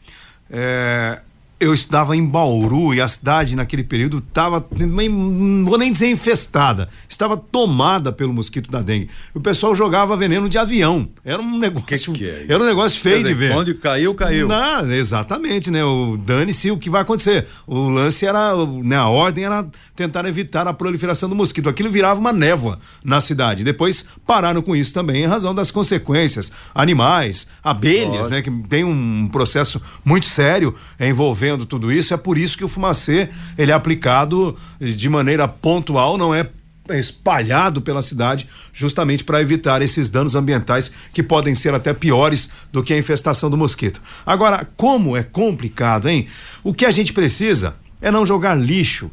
é, 0.49 1.19
eu 1.59 1.73
estava 1.73 2.15
em 2.15 2.23
Bauru 2.23 2.93
e 2.93 3.01
a 3.01 3.07
cidade 3.07 3.55
naquele 3.55 3.83
período 3.83 4.19
estava, 4.19 4.63
não 4.79 5.65
vou 5.65 5.77
nem 5.77 5.91
dizer 5.91 6.07
infestada, 6.07 6.87
estava 7.09 7.35
tomada 7.35 8.11
pelo 8.11 8.31
mosquito 8.31 8.69
da 8.69 8.81
dengue. 8.81 9.09
O 9.33 9.39
pessoal 9.39 9.75
jogava 9.75 10.15
veneno 10.15 10.47
de 10.47 10.57
avião. 10.57 11.09
Era 11.25 11.41
um 11.41 11.57
negócio, 11.57 12.13
que 12.13 12.19
que 12.19 12.29
é 12.29 12.45
era 12.47 12.61
um 12.61 12.65
negócio 12.65 13.01
feio 13.01 13.17
dizer, 13.17 13.29
de 13.29 13.33
ver. 13.33 13.51
Onde 13.53 13.73
caiu, 13.73 14.13
caiu. 14.13 14.47
Não, 14.47 14.91
exatamente, 14.91 15.71
né? 15.71 15.83
O 15.83 16.15
dane-se 16.15 16.69
o 16.69 16.77
que 16.77 16.91
vai 16.91 17.01
acontecer. 17.01 17.47
O 17.65 17.89
lance 17.89 18.25
era, 18.25 18.53
né, 18.83 18.95
a 18.95 19.07
ordem 19.07 19.43
era 19.43 19.65
tentar 19.95 20.25
evitar 20.25 20.67
a 20.67 20.73
proliferação 20.73 21.27
do 21.27 21.35
mosquito. 21.35 21.69
Aquilo 21.69 21.89
virava 21.89 22.19
uma 22.19 22.31
névoa 22.31 22.77
na 23.03 23.19
cidade. 23.19 23.63
Depois 23.63 24.05
pararam 24.27 24.61
com 24.61 24.75
isso 24.75 24.93
também 24.93 25.23
em 25.23 25.27
razão 25.27 25.55
das 25.55 25.71
consequências. 25.71 26.51
Animais, 26.73 27.47
abelhas, 27.63 28.29
né, 28.29 28.43
que 28.43 28.51
tem 28.69 28.83
um 28.83 29.27
processo 29.31 29.81
muito 30.05 30.27
sério 30.27 30.75
envolvendo 30.99 31.46
vendo 31.47 31.65
tudo 31.65 31.91
isso, 31.91 32.13
é 32.13 32.17
por 32.17 32.37
isso 32.37 32.57
que 32.57 32.65
o 32.65 32.67
fumacê 32.67 33.29
ele 33.57 33.71
é 33.71 33.73
aplicado 33.73 34.57
de 34.81 35.07
maneira 35.07 35.47
pontual, 35.47 36.17
não 36.17 36.35
é 36.35 36.49
espalhado 36.89 37.81
pela 37.81 38.01
cidade, 38.01 38.47
justamente 38.73 39.23
para 39.23 39.41
evitar 39.41 39.81
esses 39.81 40.09
danos 40.09 40.35
ambientais 40.35 40.91
que 41.13 41.23
podem 41.23 41.55
ser 41.55 41.73
até 41.73 41.93
piores 41.93 42.49
do 42.71 42.83
que 42.83 42.93
a 42.93 42.97
infestação 42.97 43.49
do 43.49 43.57
mosquito. 43.57 44.01
Agora, 44.25 44.67
como 44.75 45.15
é 45.15 45.23
complicado, 45.23 46.09
hein? 46.09 46.27
O 46.63 46.73
que 46.73 46.85
a 46.85 46.91
gente 46.91 47.13
precisa 47.13 47.75
é 48.01 48.11
não 48.11 48.25
jogar 48.25 48.55
lixo. 48.55 49.09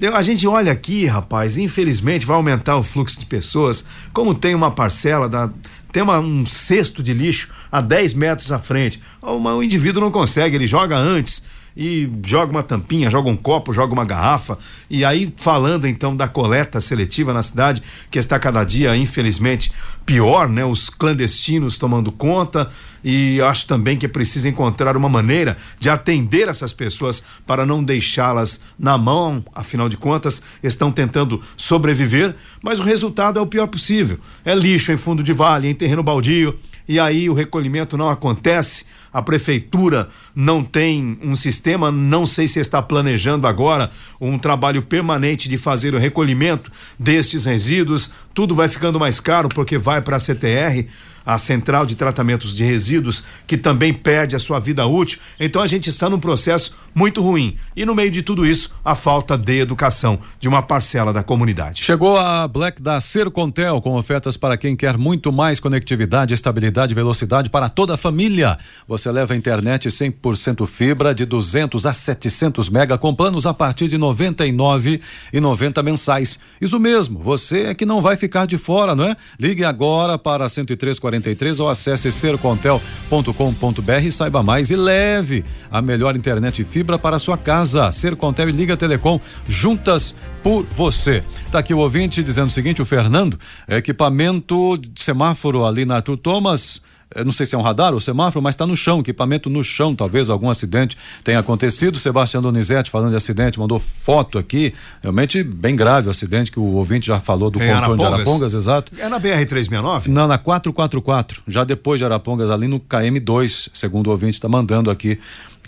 Eu, 0.00 0.14
a 0.14 0.22
gente 0.22 0.46
olha 0.46 0.70
aqui, 0.70 1.06
rapaz, 1.06 1.56
infelizmente 1.56 2.26
vai 2.26 2.36
aumentar 2.36 2.76
o 2.76 2.82
fluxo 2.82 3.18
de 3.18 3.26
pessoas, 3.26 3.84
como 4.12 4.34
tem 4.34 4.54
uma 4.54 4.70
parcela 4.70 5.28
da 5.28 5.50
tem 5.92 6.02
uma, 6.02 6.20
um 6.20 6.46
cesto 6.46 7.02
de 7.02 7.12
lixo 7.12 7.48
a 7.70 7.80
10 7.80 8.14
metros 8.14 8.52
à 8.52 8.58
frente. 8.58 9.00
O, 9.20 9.36
o 9.36 9.62
indivíduo 9.62 10.00
não 10.00 10.10
consegue, 10.10 10.56
ele 10.56 10.66
joga 10.66 10.96
antes 10.96 11.42
e 11.76 12.10
joga 12.24 12.50
uma 12.50 12.62
tampinha, 12.62 13.10
joga 13.10 13.28
um 13.28 13.36
copo, 13.36 13.72
joga 13.72 13.92
uma 13.92 14.04
garrafa. 14.04 14.58
E 14.88 15.04
aí, 15.04 15.32
falando 15.36 15.86
então 15.86 16.16
da 16.16 16.28
coleta 16.28 16.80
seletiva 16.80 17.32
na 17.32 17.42
cidade, 17.42 17.82
que 18.10 18.18
está 18.18 18.38
cada 18.38 18.64
dia, 18.64 18.96
infelizmente, 18.96 19.72
pior, 20.04 20.48
né? 20.48 20.64
Os 20.64 20.90
clandestinos 20.90 21.78
tomando 21.78 22.10
conta. 22.10 22.70
E 23.02 23.40
acho 23.40 23.66
também 23.66 23.96
que 23.96 24.04
é 24.04 24.08
preciso 24.08 24.46
encontrar 24.46 24.96
uma 24.96 25.08
maneira 25.08 25.56
de 25.78 25.88
atender 25.88 26.48
essas 26.48 26.72
pessoas 26.72 27.22
para 27.46 27.64
não 27.64 27.82
deixá-las 27.82 28.60
na 28.78 28.98
mão, 28.98 29.42
afinal 29.54 29.88
de 29.88 29.96
contas, 29.96 30.42
estão 30.62 30.92
tentando 30.92 31.40
sobreviver, 31.56 32.34
mas 32.62 32.78
o 32.78 32.82
resultado 32.82 33.38
é 33.38 33.42
o 33.42 33.46
pior 33.46 33.68
possível. 33.68 34.18
É 34.44 34.54
lixo 34.54 34.92
em 34.92 34.98
fundo 34.98 35.22
de 35.22 35.32
vale, 35.32 35.68
em 35.68 35.74
terreno 35.74 36.02
baldio 36.02 36.58
e 36.90 36.98
aí 36.98 37.30
o 37.30 37.32
recolhimento 37.32 37.96
não 37.96 38.08
acontece, 38.08 38.84
a 39.12 39.22
prefeitura 39.22 40.08
não 40.34 40.64
tem 40.64 41.16
um 41.22 41.36
sistema, 41.36 41.88
não 41.88 42.26
sei 42.26 42.48
se 42.48 42.58
está 42.58 42.82
planejando 42.82 43.46
agora 43.46 43.92
um 44.20 44.36
trabalho 44.36 44.82
permanente 44.82 45.48
de 45.48 45.56
fazer 45.56 45.94
o 45.94 45.98
recolhimento 45.98 46.68
destes 46.98 47.44
resíduos, 47.44 48.10
tudo 48.34 48.56
vai 48.56 48.68
ficando 48.68 48.98
mais 48.98 49.20
caro 49.20 49.48
porque 49.48 49.78
vai 49.78 50.02
para 50.02 50.16
a 50.16 50.18
CTR 50.18 50.88
a 51.24 51.38
central 51.38 51.86
de 51.86 51.94
tratamentos 51.94 52.56
de 52.56 52.64
resíduos, 52.64 53.24
que 53.46 53.56
também 53.56 53.94
perde 53.94 54.34
a 54.34 54.38
sua 54.40 54.58
vida 54.58 54.84
útil. 54.86 55.20
Então 55.38 55.62
a 55.62 55.66
gente 55.68 55.88
está 55.88 56.10
num 56.10 56.18
processo 56.18 56.74
muito 56.94 57.22
ruim. 57.22 57.56
E 57.76 57.84
no 57.84 57.94
meio 57.94 58.10
de 58.10 58.22
tudo 58.22 58.44
isso, 58.44 58.74
a 58.84 58.94
falta 58.94 59.38
de 59.38 59.60
educação 59.60 60.18
de 60.38 60.48
uma 60.48 60.62
parcela 60.62 61.12
da 61.12 61.22
comunidade. 61.22 61.84
Chegou 61.84 62.16
a 62.16 62.46
Black 62.48 62.82
da 62.82 63.00
Sercontel 63.00 63.80
com 63.80 63.96
ofertas 63.96 64.36
para 64.36 64.56
quem 64.56 64.74
quer 64.74 64.98
muito 64.98 65.32
mais 65.32 65.60
conectividade, 65.60 66.34
estabilidade 66.34 66.92
e 66.92 66.94
velocidade 66.94 67.48
para 67.48 67.68
toda 67.68 67.94
a 67.94 67.96
família. 67.96 68.58
Você 68.86 69.10
leva 69.10 69.34
a 69.34 69.36
internet 69.36 69.88
100% 69.88 70.66
fibra 70.66 71.14
de 71.14 71.24
200 71.24 71.86
a 71.86 71.92
700 71.92 72.68
mega 72.68 72.98
com 72.98 73.14
planos 73.14 73.46
a 73.46 73.54
partir 73.54 73.88
de 73.88 73.96
99 73.96 75.00
e 75.32 75.40
90 75.40 75.82
mensais. 75.82 76.38
Isso 76.60 76.78
mesmo, 76.78 77.20
você 77.20 77.66
é 77.66 77.74
que 77.74 77.86
não 77.86 78.02
vai 78.02 78.16
ficar 78.16 78.46
de 78.46 78.58
fora, 78.58 78.94
não 78.94 79.04
é? 79.04 79.16
Ligue 79.38 79.64
agora 79.64 80.18
para 80.18 80.48
10343 80.48 81.60
ou 81.60 81.68
acesse 81.68 82.10
sercontel.com.br 82.10 84.10
saiba 84.10 84.42
mais 84.42 84.70
e 84.70 84.76
leve 84.76 85.44
a 85.70 85.80
melhor 85.80 86.16
internet 86.16 86.64
fibra 86.64 86.79
fibra 86.80 86.98
para 86.98 87.18
sua 87.18 87.36
casa. 87.36 87.92
Sercontel 87.92 88.48
e 88.48 88.52
Liga 88.52 88.74
Telecom 88.74 89.20
juntas 89.46 90.14
por 90.42 90.64
você. 90.74 91.22
Tá 91.52 91.58
aqui 91.58 91.74
o 91.74 91.78
ouvinte 91.78 92.22
dizendo 92.22 92.46
o 92.46 92.50
seguinte, 92.50 92.80
o 92.80 92.86
Fernando, 92.86 93.38
equipamento 93.68 94.78
de 94.78 95.02
semáforo 95.02 95.66
ali 95.66 95.84
na 95.84 95.96
Arthur 95.96 96.16
Thomas, 96.16 96.80
eu 97.14 97.24
não 97.24 97.32
sei 97.32 97.44
se 97.44 97.54
é 97.54 97.58
um 97.58 97.60
radar 97.60 97.92
ou 97.92 98.00
semáforo, 98.00 98.42
mas 98.42 98.54
está 98.54 98.66
no 98.66 98.74
chão, 98.74 99.00
equipamento 99.00 99.50
no 99.50 99.62
chão, 99.62 99.94
talvez 99.94 100.30
algum 100.30 100.48
acidente 100.48 100.96
tenha 101.22 101.40
acontecido. 101.40 101.98
Sebastião 101.98 102.40
Donizete 102.40 102.88
falando 102.88 103.10
de 103.10 103.16
acidente, 103.16 103.58
mandou 103.58 103.78
foto 103.78 104.38
aqui, 104.38 104.72
realmente 105.02 105.42
bem 105.42 105.76
grave 105.76 106.08
o 106.08 106.10
acidente 106.10 106.50
que 106.50 106.58
o 106.58 106.76
ouvinte 106.76 107.08
já 107.08 107.20
falou 107.20 107.50
do 107.50 107.62
Em 107.62 107.68
contorno 107.68 107.96
de 107.98 108.04
Arapongas? 108.04 108.20
Arapongas, 108.20 108.54
exato. 108.54 108.92
É 108.96 109.06
na 109.06 109.20
BR-369? 109.20 110.06
Não, 110.06 110.26
na 110.26 110.38
444, 110.38 111.42
já 111.46 111.62
depois 111.62 111.98
de 111.98 112.06
Arapongas, 112.06 112.50
ali 112.50 112.68
no 112.68 112.80
KM2, 112.80 113.68
segundo 113.74 114.06
o 114.06 114.10
ouvinte 114.12 114.38
está 114.38 114.48
mandando 114.48 114.90
aqui 114.90 115.18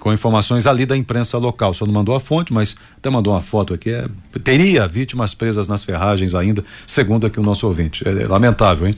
com 0.03 0.13
informações 0.13 0.67
ali 0.67 0.85
da 0.85 0.97
imprensa 0.97 1.39
local. 1.39 1.73
Só 1.73 1.87
não 1.87 1.95
mandou 1.95 2.13
a 2.13 2.19
fonte, 2.19 2.53
mas 2.53 2.75
até 2.99 3.09
mandou 3.09 3.33
uma 3.33 3.41
foto 3.41 3.73
aqui. 3.73 3.91
É, 3.91 4.09
teria 4.43 4.85
vítimas 4.85 5.33
presas 5.33 5.69
nas 5.69 5.85
ferragens 5.85 6.35
ainda, 6.35 6.65
segundo 6.85 7.25
aqui 7.25 7.39
o 7.39 7.43
nosso 7.43 7.69
ouvinte. 7.69 8.03
É, 8.05 8.25
é 8.25 8.27
lamentável, 8.27 8.89
hein? 8.89 8.97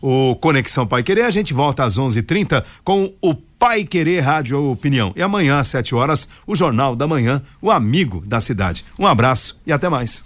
o 0.03 0.35
Conexão 0.35 0.85
Pai 0.85 1.01
Querer. 1.01 1.23
A 1.23 1.31
gente 1.31 1.53
volta 1.53 1.85
às 1.85 1.97
11:30 1.97 2.65
com 2.83 3.13
o 3.21 3.33
Pai 3.33 3.85
Querer 3.85 4.19
Rádio 4.19 4.61
Opinião. 4.69 5.13
E 5.15 5.21
amanhã 5.21 5.59
às 5.59 5.69
7 5.69 5.95
horas, 5.95 6.27
o 6.45 6.53
Jornal 6.53 6.93
da 6.93 7.07
Manhã, 7.07 7.41
o 7.61 7.71
amigo 7.71 8.21
da 8.25 8.41
cidade. 8.41 8.83
Um 8.99 9.07
abraço 9.07 9.57
e 9.65 9.71
até 9.71 9.87
mais. 9.87 10.25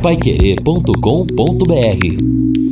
Paiquerê.com.br 0.00 2.65